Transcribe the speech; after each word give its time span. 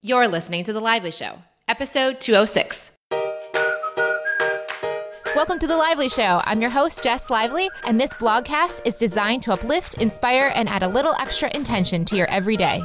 You're 0.00 0.28
listening 0.28 0.62
to 0.62 0.72
The 0.72 0.78
Lively 0.78 1.10
Show, 1.10 1.42
episode 1.66 2.20
206. 2.20 2.92
Welcome 5.34 5.58
to 5.58 5.66
The 5.66 5.76
Lively 5.76 6.08
Show. 6.08 6.40
I'm 6.44 6.60
your 6.60 6.70
host, 6.70 7.02
Jess 7.02 7.30
Lively, 7.30 7.68
and 7.84 8.00
this 8.00 8.10
blogcast 8.10 8.82
is 8.84 8.94
designed 8.94 9.42
to 9.42 9.52
uplift, 9.52 9.94
inspire, 9.94 10.52
and 10.54 10.68
add 10.68 10.84
a 10.84 10.88
little 10.88 11.14
extra 11.14 11.50
intention 11.52 12.04
to 12.04 12.16
your 12.16 12.30
everyday. 12.30 12.80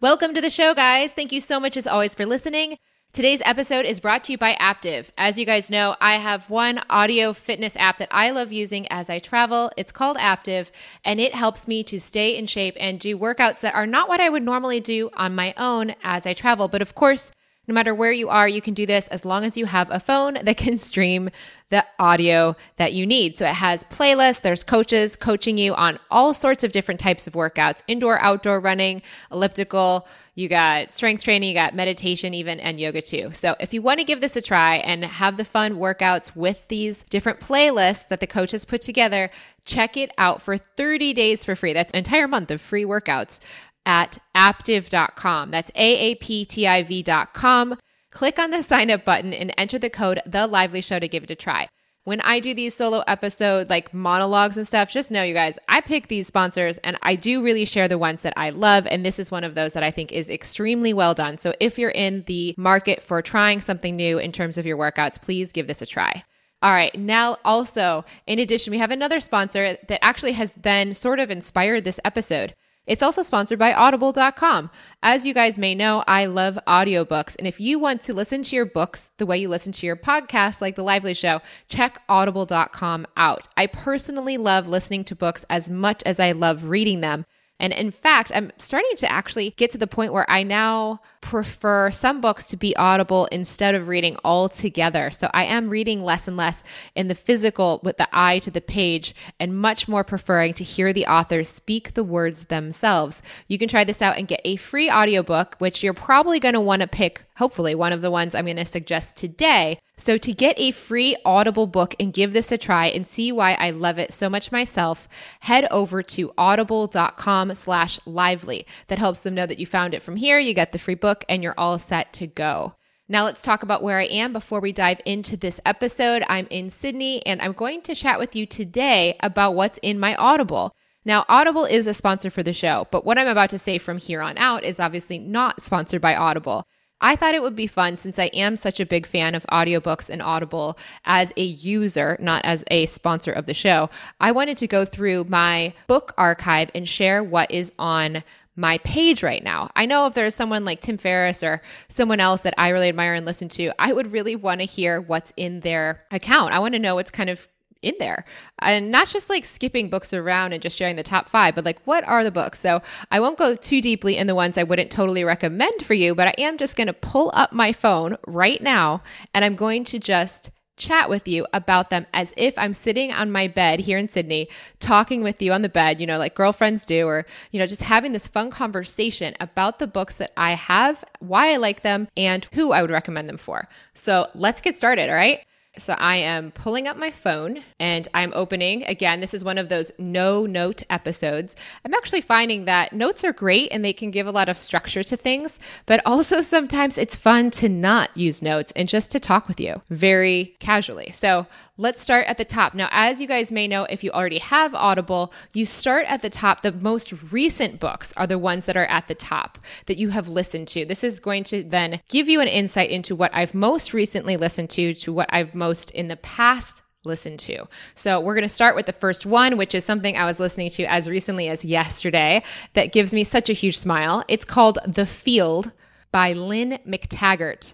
Welcome 0.00 0.34
to 0.34 0.40
the 0.40 0.50
show, 0.50 0.74
guys. 0.74 1.12
Thank 1.12 1.30
you 1.30 1.40
so 1.40 1.60
much, 1.60 1.76
as 1.76 1.86
always, 1.86 2.16
for 2.16 2.26
listening. 2.26 2.78
Today's 3.12 3.42
episode 3.44 3.86
is 3.86 3.98
brought 3.98 4.22
to 4.24 4.32
you 4.32 4.38
by 4.38 4.54
Aaptiv. 4.60 5.10
As 5.18 5.36
you 5.36 5.44
guys 5.44 5.68
know, 5.68 5.96
I 6.00 6.12
have 6.18 6.48
one 6.48 6.80
audio 6.88 7.32
fitness 7.32 7.74
app 7.74 7.98
that 7.98 8.06
I 8.12 8.30
love 8.30 8.52
using 8.52 8.86
as 8.86 9.10
I 9.10 9.18
travel. 9.18 9.72
It's 9.76 9.90
called 9.90 10.16
Aaptiv, 10.16 10.70
and 11.04 11.18
it 11.18 11.34
helps 11.34 11.66
me 11.66 11.82
to 11.84 11.98
stay 11.98 12.36
in 12.36 12.46
shape 12.46 12.76
and 12.78 13.00
do 13.00 13.18
workouts 13.18 13.62
that 13.62 13.74
are 13.74 13.84
not 13.84 14.08
what 14.08 14.20
I 14.20 14.28
would 14.28 14.44
normally 14.44 14.78
do 14.78 15.10
on 15.14 15.34
my 15.34 15.54
own 15.56 15.96
as 16.04 16.24
I 16.24 16.34
travel. 16.34 16.68
But 16.68 16.82
of 16.82 16.94
course, 16.94 17.32
no 17.70 17.74
matter 17.74 17.94
where 17.94 18.10
you 18.10 18.28
are, 18.28 18.48
you 18.48 18.60
can 18.60 18.74
do 18.74 18.84
this 18.84 19.06
as 19.08 19.24
long 19.24 19.44
as 19.44 19.56
you 19.56 19.64
have 19.64 19.88
a 19.92 20.00
phone 20.00 20.36
that 20.42 20.56
can 20.56 20.76
stream 20.76 21.30
the 21.68 21.86
audio 22.00 22.56
that 22.78 22.94
you 22.94 23.06
need. 23.06 23.36
So 23.36 23.46
it 23.46 23.54
has 23.54 23.84
playlists, 23.84 24.40
there's 24.40 24.64
coaches 24.64 25.14
coaching 25.14 25.56
you 25.56 25.72
on 25.74 26.00
all 26.10 26.34
sorts 26.34 26.64
of 26.64 26.72
different 26.72 26.98
types 26.98 27.28
of 27.28 27.34
workouts 27.34 27.82
indoor, 27.86 28.20
outdoor 28.20 28.58
running, 28.58 29.02
elliptical, 29.30 30.08
you 30.34 30.48
got 30.48 30.90
strength 30.90 31.22
training, 31.22 31.50
you 31.50 31.54
got 31.54 31.74
meditation, 31.74 32.34
even, 32.34 32.58
and 32.58 32.80
yoga 32.80 33.02
too. 33.02 33.30
So 33.32 33.54
if 33.60 33.72
you 33.72 33.82
want 33.82 34.00
to 34.00 34.04
give 34.04 34.20
this 34.20 34.34
a 34.34 34.42
try 34.42 34.76
and 34.76 35.04
have 35.04 35.36
the 35.36 35.44
fun 35.44 35.74
workouts 35.74 36.34
with 36.34 36.66
these 36.66 37.04
different 37.04 37.38
playlists 37.38 38.08
that 38.08 38.18
the 38.18 38.26
coaches 38.26 38.64
put 38.64 38.80
together, 38.80 39.30
check 39.64 39.96
it 39.96 40.10
out 40.18 40.42
for 40.42 40.56
30 40.56 41.12
days 41.14 41.44
for 41.44 41.54
free. 41.54 41.72
That's 41.72 41.92
an 41.92 41.98
entire 41.98 42.26
month 42.26 42.50
of 42.50 42.60
free 42.60 42.84
workouts 42.84 43.38
at 43.86 44.18
aaptiv.com. 44.36 45.50
That's 45.50 45.70
A 45.74 46.12
A 46.12 46.14
P 46.16 46.44
T 46.44 46.66
I 46.66 46.82
V.com. 46.82 47.78
Click 48.10 48.38
on 48.38 48.50
the 48.50 48.62
sign 48.62 48.90
up 48.90 49.04
button 49.04 49.32
and 49.32 49.54
enter 49.56 49.78
the 49.78 49.90
code 49.90 50.20
The 50.26 50.46
Lively 50.46 50.80
Show 50.80 50.98
to 50.98 51.08
give 51.08 51.22
it 51.22 51.30
a 51.30 51.36
try 51.36 51.68
when 52.04 52.20
I 52.22 52.40
do 52.40 52.54
these 52.54 52.74
solo 52.74 53.04
episode 53.06 53.68
like 53.68 53.92
monologues 53.92 54.56
and 54.56 54.66
stuff, 54.66 54.90
just 54.90 55.10
know 55.10 55.22
you 55.22 55.34
guys, 55.34 55.58
I 55.68 55.80
pick 55.80 56.08
these 56.08 56.26
sponsors 56.26 56.78
and 56.78 56.98
I 57.02 57.14
do 57.14 57.42
really 57.42 57.64
share 57.64 57.88
the 57.88 57.98
ones 57.98 58.22
that 58.22 58.32
I 58.36 58.50
love. 58.50 58.86
And 58.86 59.04
this 59.04 59.18
is 59.18 59.30
one 59.30 59.44
of 59.44 59.54
those 59.54 59.74
that 59.74 59.82
I 59.82 59.90
think 59.90 60.10
is 60.10 60.30
extremely 60.30 60.92
well 60.92 61.14
done. 61.14 61.36
So 61.36 61.54
if 61.60 61.78
you're 61.78 61.90
in 61.90 62.24
the 62.26 62.54
market 62.56 63.02
for 63.02 63.20
trying 63.20 63.60
something 63.60 63.96
new 63.96 64.18
in 64.18 64.32
terms 64.32 64.56
of 64.56 64.66
your 64.66 64.78
workouts, 64.78 65.20
please 65.20 65.52
give 65.52 65.66
this 65.66 65.82
a 65.82 65.86
try. 65.86 66.24
All 66.62 66.72
right. 66.72 66.94
Now, 66.98 67.38
also, 67.44 68.04
in 68.26 68.38
addition, 68.38 68.70
we 68.70 68.78
have 68.78 68.90
another 68.90 69.20
sponsor 69.20 69.78
that 69.88 70.04
actually 70.04 70.32
has 70.32 70.52
then 70.54 70.94
sort 70.94 71.20
of 71.20 71.30
inspired 71.30 71.84
this 71.84 72.00
episode. 72.04 72.54
It's 72.86 73.02
also 73.02 73.22
sponsored 73.22 73.58
by 73.58 73.72
audible.com. 73.72 74.70
As 75.02 75.24
you 75.24 75.32
guys 75.32 75.58
may 75.58 75.74
know, 75.74 76.02
I 76.06 76.26
love 76.26 76.58
audiobooks. 76.66 77.36
And 77.38 77.46
if 77.46 77.60
you 77.60 77.78
want 77.78 78.00
to 78.02 78.14
listen 78.14 78.42
to 78.42 78.56
your 78.56 78.66
books 78.66 79.10
the 79.18 79.26
way 79.26 79.38
you 79.38 79.48
listen 79.48 79.72
to 79.72 79.86
your 79.86 79.96
podcast, 79.96 80.60
like 80.60 80.74
The 80.76 80.82
Lively 80.82 81.14
Show, 81.14 81.40
check 81.68 82.02
audible.com 82.08 83.06
out. 83.16 83.46
I 83.56 83.66
personally 83.66 84.38
love 84.38 84.66
listening 84.66 85.04
to 85.04 85.14
books 85.14 85.44
as 85.48 85.70
much 85.70 86.02
as 86.04 86.18
I 86.18 86.32
love 86.32 86.68
reading 86.68 87.00
them. 87.00 87.26
And 87.60 87.72
in 87.72 87.90
fact, 87.90 88.32
I'm 88.34 88.50
starting 88.56 88.90
to 88.96 89.12
actually 89.12 89.50
get 89.50 89.70
to 89.72 89.78
the 89.78 89.86
point 89.86 90.12
where 90.12 90.28
I 90.28 90.42
now 90.42 91.00
prefer 91.20 91.90
some 91.90 92.20
books 92.20 92.48
to 92.48 92.56
be 92.56 92.74
audible 92.76 93.26
instead 93.26 93.74
of 93.74 93.88
reading 93.88 94.16
all 94.24 94.48
together. 94.48 95.10
So 95.10 95.30
I 95.32 95.44
am 95.44 95.68
reading 95.68 96.02
less 96.02 96.26
and 96.26 96.36
less 96.36 96.62
in 96.94 97.08
the 97.08 97.14
physical 97.14 97.80
with 97.84 97.98
the 97.98 98.08
eye 98.12 98.38
to 98.40 98.50
the 98.50 98.62
page 98.62 99.14
and 99.38 99.56
much 99.56 99.86
more 99.86 100.02
preferring 100.02 100.54
to 100.54 100.64
hear 100.64 100.92
the 100.92 101.06
authors 101.06 101.48
speak 101.48 101.92
the 101.92 102.02
words 102.02 102.46
themselves. 102.46 103.20
You 103.46 103.58
can 103.58 103.68
try 103.68 103.84
this 103.84 104.00
out 104.00 104.16
and 104.16 104.26
get 104.26 104.40
a 104.44 104.56
free 104.56 104.90
audiobook, 104.90 105.56
which 105.58 105.82
you're 105.82 105.94
probably 105.94 106.40
going 106.40 106.54
to 106.54 106.60
want 106.60 106.80
to 106.80 106.88
pick, 106.88 107.24
hopefully, 107.40 107.74
one 107.74 107.92
of 107.92 108.02
the 108.02 108.10
ones 108.10 108.34
I'm 108.34 108.44
going 108.44 108.56
to 108.58 108.64
suggest 108.64 109.16
today 109.16 109.80
so 110.00 110.16
to 110.16 110.32
get 110.32 110.58
a 110.58 110.70
free 110.70 111.14
Audible 111.26 111.66
book 111.66 111.94
and 112.00 112.12
give 112.12 112.32
this 112.32 112.50
a 112.50 112.56
try 112.56 112.86
and 112.86 113.06
see 113.06 113.32
why 113.32 113.52
I 113.52 113.70
love 113.70 113.98
it 113.98 114.12
so 114.12 114.30
much 114.30 114.50
myself, 114.50 115.08
head 115.40 115.68
over 115.70 116.02
to 116.02 116.32
audible.com 116.38 117.54
slash 117.54 118.00
lively. 118.06 118.66
That 118.88 118.98
helps 118.98 119.20
them 119.20 119.34
know 119.34 119.44
that 119.44 119.58
you 119.58 119.66
found 119.66 119.92
it 119.92 120.02
from 120.02 120.16
here. 120.16 120.38
You 120.38 120.54
get 120.54 120.72
the 120.72 120.78
free 120.78 120.94
book 120.94 121.24
and 121.28 121.42
you're 121.42 121.58
all 121.58 121.78
set 121.78 122.14
to 122.14 122.26
go. 122.26 122.76
Now 123.08 123.24
let's 123.24 123.42
talk 123.42 123.62
about 123.62 123.82
where 123.82 123.98
I 123.98 124.04
am 124.04 124.32
before 124.32 124.60
we 124.60 124.72
dive 124.72 125.00
into 125.04 125.36
this 125.36 125.60
episode. 125.66 126.24
I'm 126.28 126.46
in 126.48 126.70
Sydney 126.70 127.24
and 127.26 127.42
I'm 127.42 127.52
going 127.52 127.82
to 127.82 127.94
chat 127.94 128.18
with 128.18 128.34
you 128.34 128.46
today 128.46 129.18
about 129.20 129.54
what's 129.54 129.78
in 129.82 129.98
my 129.98 130.14
Audible. 130.14 130.74
Now, 131.04 131.24
Audible 131.28 131.64
is 131.64 131.86
a 131.86 131.94
sponsor 131.94 132.30
for 132.30 132.42
the 132.42 132.52
show, 132.52 132.86
but 132.90 133.04
what 133.04 133.18
I'm 133.18 133.26
about 133.26 133.50
to 133.50 133.58
say 133.58 133.78
from 133.78 133.98
here 133.98 134.20
on 134.20 134.38
out 134.38 134.64
is 134.64 134.80
obviously 134.80 135.18
not 135.18 135.62
sponsored 135.62 136.00
by 136.00 136.14
Audible. 136.14 136.66
I 137.00 137.16
thought 137.16 137.34
it 137.34 137.42
would 137.42 137.56
be 137.56 137.66
fun 137.66 137.98
since 137.98 138.18
I 138.18 138.26
am 138.26 138.56
such 138.56 138.80
a 138.80 138.86
big 138.86 139.06
fan 139.06 139.34
of 139.34 139.46
audiobooks 139.46 140.10
and 140.10 140.20
Audible 140.20 140.78
as 141.04 141.32
a 141.36 141.42
user, 141.42 142.16
not 142.20 142.44
as 142.44 142.64
a 142.70 142.86
sponsor 142.86 143.32
of 143.32 143.46
the 143.46 143.54
show. 143.54 143.90
I 144.20 144.32
wanted 144.32 144.56
to 144.58 144.66
go 144.66 144.84
through 144.84 145.24
my 145.24 145.74
book 145.86 146.12
archive 146.18 146.70
and 146.74 146.88
share 146.88 147.22
what 147.24 147.50
is 147.50 147.72
on 147.78 148.22
my 148.56 148.78
page 148.78 149.22
right 149.22 149.42
now. 149.42 149.70
I 149.74 149.86
know 149.86 150.06
if 150.06 150.14
there's 150.14 150.34
someone 150.34 150.64
like 150.64 150.80
Tim 150.80 150.98
Ferriss 150.98 151.42
or 151.42 151.62
someone 151.88 152.20
else 152.20 152.42
that 152.42 152.54
I 152.58 152.68
really 152.70 152.88
admire 152.88 153.14
and 153.14 153.24
listen 153.24 153.48
to, 153.50 153.72
I 153.78 153.92
would 153.92 154.12
really 154.12 154.36
want 154.36 154.60
to 154.60 154.66
hear 154.66 155.00
what's 155.00 155.32
in 155.36 155.60
their 155.60 156.04
account. 156.10 156.52
I 156.52 156.58
want 156.58 156.74
to 156.74 156.78
know 156.78 156.94
what's 156.94 157.10
kind 157.10 157.30
of 157.30 157.48
in 157.82 157.94
there 157.98 158.24
and 158.58 158.90
not 158.90 159.08
just 159.08 159.30
like 159.30 159.44
skipping 159.44 159.88
books 159.88 160.12
around 160.12 160.52
and 160.52 160.62
just 160.62 160.76
sharing 160.76 160.96
the 160.96 161.02
top 161.02 161.28
five 161.28 161.54
but 161.54 161.64
like 161.64 161.80
what 161.84 162.06
are 162.06 162.22
the 162.22 162.30
books 162.30 162.60
so 162.60 162.82
i 163.10 163.18
won't 163.18 163.38
go 163.38 163.54
too 163.56 163.80
deeply 163.80 164.16
in 164.16 164.26
the 164.26 164.34
ones 164.34 164.58
i 164.58 164.62
wouldn't 164.62 164.90
totally 164.90 165.24
recommend 165.24 165.84
for 165.84 165.94
you 165.94 166.14
but 166.14 166.28
i 166.28 166.34
am 166.38 166.58
just 166.58 166.76
going 166.76 166.86
to 166.86 166.92
pull 166.92 167.30
up 167.34 167.52
my 167.52 167.72
phone 167.72 168.16
right 168.26 168.62
now 168.62 169.02
and 169.34 169.44
i'm 169.44 169.56
going 169.56 169.82
to 169.82 169.98
just 169.98 170.50
chat 170.80 171.08
with 171.08 171.28
you 171.28 171.46
about 171.52 171.90
them 171.90 172.06
as 172.12 172.32
if 172.36 172.58
I'm 172.58 172.74
sitting 172.74 173.12
on 173.12 173.30
my 173.30 173.46
bed 173.46 173.80
here 173.80 173.98
in 173.98 174.08
Sydney, 174.08 174.48
talking 174.80 175.22
with 175.22 175.40
you 175.40 175.52
on 175.52 175.62
the 175.62 175.68
bed, 175.68 176.00
you 176.00 176.06
know, 176.06 176.18
like 176.18 176.34
girlfriends 176.34 176.86
do, 176.86 177.06
or, 177.06 177.26
you 177.52 177.60
know, 177.60 177.66
just 177.66 177.82
having 177.82 178.12
this 178.12 178.26
fun 178.26 178.50
conversation 178.50 179.36
about 179.38 179.78
the 179.78 179.86
books 179.86 180.16
that 180.18 180.32
I 180.36 180.54
have, 180.54 181.04
why 181.20 181.52
I 181.52 181.58
like 181.58 181.82
them, 181.82 182.08
and 182.16 182.46
who 182.54 182.72
I 182.72 182.82
would 182.82 182.90
recommend 182.90 183.28
them 183.28 183.36
for. 183.36 183.68
So 183.94 184.28
let's 184.34 184.62
get 184.62 184.74
started, 184.74 185.10
all 185.10 185.14
right? 185.14 185.44
So 185.78 185.94
I 185.94 186.16
am 186.16 186.50
pulling 186.50 186.88
up 186.88 186.96
my 186.96 187.12
phone 187.12 187.62
and 187.78 188.08
I'm 188.12 188.32
opening. 188.34 188.82
Again, 188.84 189.20
this 189.20 189.32
is 189.32 189.44
one 189.44 189.56
of 189.56 189.68
those 189.68 189.92
no 189.98 190.44
note 190.44 190.82
episodes. 190.90 191.54
I'm 191.84 191.94
actually 191.94 192.22
finding 192.22 192.64
that 192.64 192.92
notes 192.92 193.22
are 193.22 193.32
great 193.32 193.70
and 193.70 193.84
they 193.84 193.92
can 193.92 194.10
give 194.10 194.26
a 194.26 194.32
lot 194.32 194.48
of 194.48 194.58
structure 194.58 195.04
to 195.04 195.16
things, 195.16 195.60
but 195.86 196.02
also 196.04 196.40
sometimes 196.40 196.98
it's 196.98 197.14
fun 197.14 197.50
to 197.52 197.68
not 197.68 198.16
use 198.16 198.42
notes 198.42 198.72
and 198.74 198.88
just 198.88 199.12
to 199.12 199.20
talk 199.20 199.46
with 199.46 199.60
you 199.60 199.80
very 199.90 200.56
casually. 200.58 201.12
So 201.12 201.46
let's 201.80 202.00
start 202.00 202.26
at 202.26 202.36
the 202.36 202.44
top. 202.44 202.74
Now, 202.74 202.88
as 202.90 203.22
you 203.22 203.26
guys 203.26 203.50
may 203.50 203.66
know, 203.66 203.84
if 203.84 204.04
you 204.04 204.10
already 204.10 204.38
have 204.38 204.74
Audible, 204.74 205.32
you 205.54 205.64
start 205.64 206.04
at 206.08 206.20
the 206.20 206.28
top. 206.28 206.60
The 206.60 206.72
most 206.72 207.32
recent 207.32 207.80
books 207.80 208.12
are 208.18 208.26
the 208.26 208.38
ones 208.38 208.66
that 208.66 208.76
are 208.76 208.86
at 208.86 209.06
the 209.06 209.14
top 209.14 209.58
that 209.86 209.96
you 209.96 210.10
have 210.10 210.28
listened 210.28 210.68
to. 210.68 210.84
This 210.84 211.02
is 211.02 211.20
going 211.20 211.42
to 211.44 211.64
then 211.64 212.02
give 212.08 212.28
you 212.28 212.42
an 212.42 212.48
insight 212.48 212.90
into 212.90 213.16
what 213.16 213.34
I've 213.34 213.54
most 213.54 213.94
recently 213.94 214.36
listened 214.36 214.68
to, 214.70 214.92
to 214.92 215.12
what 215.12 215.30
I've 215.32 215.54
most 215.54 215.90
in 215.92 216.08
the 216.08 216.18
past 216.18 216.82
listened 217.04 217.40
to. 217.40 217.66
So 217.94 218.20
we're 218.20 218.34
going 218.34 218.42
to 218.42 218.48
start 218.50 218.76
with 218.76 218.84
the 218.84 218.92
first 218.92 219.24
one, 219.24 219.56
which 219.56 219.74
is 219.74 219.82
something 219.82 220.18
I 220.18 220.26
was 220.26 220.38
listening 220.38 220.68
to 220.72 220.84
as 220.84 221.08
recently 221.08 221.48
as 221.48 221.64
yesterday 221.64 222.42
that 222.74 222.92
gives 222.92 223.14
me 223.14 223.24
such 223.24 223.48
a 223.48 223.54
huge 223.54 223.78
smile. 223.78 224.22
It's 224.28 224.44
called 224.44 224.78
The 224.86 225.06
Field 225.06 225.72
by 226.12 226.34
Lynne 226.34 226.78
McTaggart. 226.86 227.72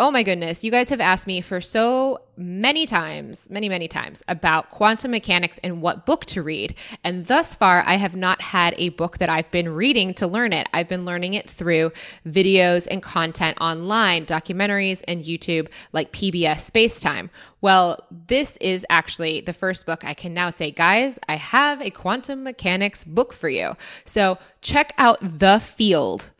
Oh 0.00 0.12
my 0.12 0.22
goodness, 0.22 0.62
you 0.62 0.70
guys 0.70 0.90
have 0.90 1.00
asked 1.00 1.26
me 1.26 1.40
for 1.40 1.60
so 1.60 2.20
many 2.36 2.86
times, 2.86 3.50
many, 3.50 3.68
many 3.68 3.88
times 3.88 4.22
about 4.28 4.70
quantum 4.70 5.10
mechanics 5.10 5.58
and 5.64 5.82
what 5.82 6.06
book 6.06 6.24
to 6.26 6.40
read. 6.40 6.76
And 7.02 7.26
thus 7.26 7.56
far, 7.56 7.82
I 7.84 7.96
have 7.96 8.14
not 8.14 8.40
had 8.40 8.76
a 8.78 8.90
book 8.90 9.18
that 9.18 9.28
I've 9.28 9.50
been 9.50 9.68
reading 9.68 10.14
to 10.14 10.28
learn 10.28 10.52
it. 10.52 10.68
I've 10.72 10.88
been 10.88 11.04
learning 11.04 11.34
it 11.34 11.50
through 11.50 11.90
videos 12.24 12.86
and 12.88 13.02
content 13.02 13.58
online, 13.60 14.24
documentaries, 14.24 15.02
and 15.08 15.24
YouTube 15.24 15.66
like 15.92 16.12
PBS 16.12 16.70
Spacetime. 16.70 17.28
Well, 17.60 18.06
this 18.28 18.56
is 18.58 18.86
actually 18.90 19.40
the 19.40 19.52
first 19.52 19.84
book 19.84 20.04
I 20.04 20.14
can 20.14 20.32
now 20.32 20.50
say, 20.50 20.70
guys, 20.70 21.18
I 21.28 21.34
have 21.34 21.82
a 21.82 21.90
quantum 21.90 22.44
mechanics 22.44 23.02
book 23.02 23.32
for 23.32 23.48
you. 23.48 23.76
So 24.04 24.38
check 24.62 24.92
out 24.96 25.18
The 25.20 25.58
Field 25.58 26.30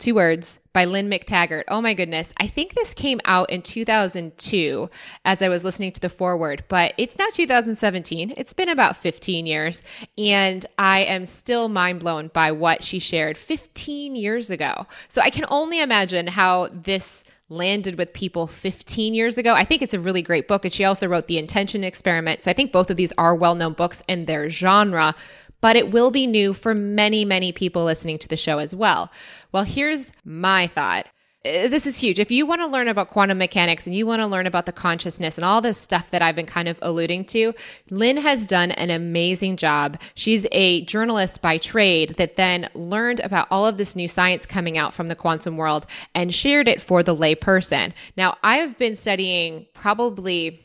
two 0.00 0.14
words 0.14 0.59
by 0.72 0.84
Lynne 0.84 1.10
McTaggart. 1.10 1.64
Oh 1.68 1.80
my 1.80 1.94
goodness. 1.94 2.32
I 2.38 2.46
think 2.46 2.74
this 2.74 2.94
came 2.94 3.20
out 3.24 3.50
in 3.50 3.62
2002 3.62 4.90
as 5.24 5.42
I 5.42 5.48
was 5.48 5.64
listening 5.64 5.92
to 5.92 6.00
the 6.00 6.08
foreword, 6.08 6.64
but 6.68 6.94
it's 6.96 7.18
now 7.18 7.26
2017. 7.32 8.34
It's 8.36 8.52
been 8.52 8.68
about 8.68 8.96
15 8.96 9.46
years, 9.46 9.82
and 10.16 10.64
I 10.78 11.00
am 11.00 11.24
still 11.24 11.68
mind 11.68 12.00
blown 12.00 12.28
by 12.28 12.52
what 12.52 12.84
she 12.84 12.98
shared 12.98 13.36
15 13.36 14.14
years 14.14 14.50
ago. 14.50 14.86
So 15.08 15.20
I 15.20 15.30
can 15.30 15.44
only 15.48 15.80
imagine 15.80 16.26
how 16.26 16.68
this 16.72 17.24
landed 17.50 17.98
with 17.98 18.12
people 18.14 18.46
15 18.46 19.12
years 19.12 19.36
ago. 19.36 19.52
I 19.54 19.64
think 19.64 19.82
it's 19.82 19.92
a 19.92 20.00
really 20.00 20.22
great 20.22 20.46
book. 20.46 20.64
And 20.64 20.72
she 20.72 20.84
also 20.84 21.08
wrote 21.08 21.26
The 21.26 21.38
Intention 21.38 21.82
Experiment. 21.82 22.44
So 22.44 22.50
I 22.50 22.54
think 22.54 22.72
both 22.72 22.90
of 22.90 22.96
these 22.96 23.12
are 23.18 23.34
well 23.34 23.56
known 23.56 23.72
books 23.72 24.02
in 24.08 24.24
their 24.24 24.48
genre. 24.48 25.14
But 25.60 25.76
it 25.76 25.90
will 25.90 26.10
be 26.10 26.26
new 26.26 26.52
for 26.52 26.74
many, 26.74 27.24
many 27.24 27.52
people 27.52 27.84
listening 27.84 28.18
to 28.18 28.28
the 28.28 28.36
show 28.36 28.58
as 28.58 28.74
well. 28.74 29.10
Well, 29.52 29.64
here's 29.64 30.10
my 30.24 30.66
thought. 30.66 31.06
Uh, 31.42 31.68
this 31.68 31.86
is 31.86 31.98
huge. 31.98 32.18
If 32.18 32.30
you 32.30 32.44
want 32.44 32.60
to 32.60 32.66
learn 32.66 32.88
about 32.88 33.08
quantum 33.08 33.38
mechanics 33.38 33.86
and 33.86 33.96
you 33.96 34.04
want 34.04 34.20
to 34.20 34.26
learn 34.26 34.46
about 34.46 34.66
the 34.66 34.72
consciousness 34.72 35.38
and 35.38 35.44
all 35.44 35.62
this 35.62 35.78
stuff 35.78 36.10
that 36.10 36.20
I've 36.20 36.36
been 36.36 36.44
kind 36.44 36.68
of 36.68 36.78
alluding 36.82 37.24
to, 37.26 37.54
Lynne 37.88 38.18
has 38.18 38.46
done 38.46 38.72
an 38.72 38.90
amazing 38.90 39.56
job. 39.56 39.98
She's 40.14 40.46
a 40.52 40.84
journalist 40.84 41.40
by 41.40 41.56
trade 41.56 42.16
that 42.18 42.36
then 42.36 42.68
learned 42.74 43.20
about 43.20 43.48
all 43.50 43.66
of 43.66 43.78
this 43.78 43.96
new 43.96 44.06
science 44.06 44.44
coming 44.44 44.76
out 44.76 44.92
from 44.92 45.08
the 45.08 45.16
quantum 45.16 45.56
world 45.56 45.86
and 46.14 46.34
shared 46.34 46.68
it 46.68 46.82
for 46.82 47.02
the 47.02 47.14
lay 47.14 47.34
person. 47.34 47.94
Now, 48.18 48.36
I've 48.42 48.76
been 48.76 48.94
studying 48.94 49.66
probably 49.72 50.60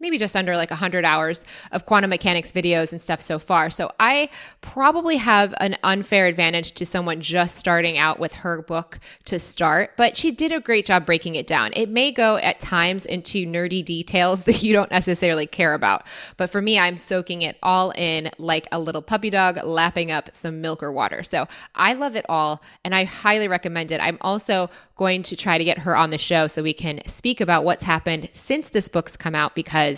maybe 0.00 0.18
just 0.18 0.34
under 0.34 0.56
like 0.56 0.70
100 0.70 1.04
hours 1.04 1.44
of 1.72 1.86
quantum 1.86 2.10
mechanics 2.10 2.50
videos 2.50 2.92
and 2.92 3.00
stuff 3.00 3.20
so 3.20 3.38
far. 3.38 3.70
So 3.70 3.92
I 4.00 4.30
probably 4.62 5.18
have 5.18 5.54
an 5.60 5.76
unfair 5.82 6.26
advantage 6.26 6.72
to 6.72 6.86
someone 6.86 7.20
just 7.20 7.56
starting 7.56 7.98
out 7.98 8.18
with 8.18 8.34
her 8.34 8.62
book 8.62 8.98
to 9.26 9.38
start, 9.38 9.92
but 9.96 10.16
she 10.16 10.30
did 10.30 10.52
a 10.52 10.60
great 10.60 10.86
job 10.86 11.04
breaking 11.04 11.34
it 11.34 11.46
down. 11.46 11.70
It 11.74 11.90
may 11.90 12.12
go 12.12 12.36
at 12.36 12.60
times 12.60 13.04
into 13.04 13.46
nerdy 13.46 13.84
details 13.84 14.42
that 14.50 14.62
you 14.62 14.72
don't 14.72 14.90
necessarily 14.90 15.46
care 15.46 15.74
about, 15.74 16.04
but 16.36 16.50
for 16.50 16.62
me, 16.62 16.78
I'm 16.78 16.96
soaking 16.96 17.42
it 17.42 17.58
all 17.62 17.90
in 17.92 18.30
like 18.38 18.66
a 18.72 18.80
little 18.80 19.02
puppy 19.02 19.30
dog 19.30 19.58
lapping 19.62 20.10
up 20.10 20.34
some 20.34 20.60
milk 20.60 20.82
or 20.82 20.92
water. 20.92 21.22
So 21.22 21.46
I 21.74 21.92
love 21.92 22.16
it 22.16 22.24
all 22.28 22.62
and 22.84 22.94
I 22.94 23.04
highly 23.04 23.48
recommend 23.48 23.92
it. 23.92 24.02
I'm 24.02 24.18
also 24.22 24.70
going 24.96 25.22
to 25.22 25.34
try 25.34 25.56
to 25.56 25.64
get 25.64 25.78
her 25.78 25.96
on 25.96 26.10
the 26.10 26.18
show 26.18 26.46
so 26.46 26.62
we 26.62 26.74
can 26.74 27.00
speak 27.06 27.40
about 27.40 27.64
what's 27.64 27.82
happened 27.82 28.28
since 28.34 28.68
this 28.68 28.86
book's 28.86 29.16
come 29.16 29.34
out 29.34 29.54
because 29.54 29.89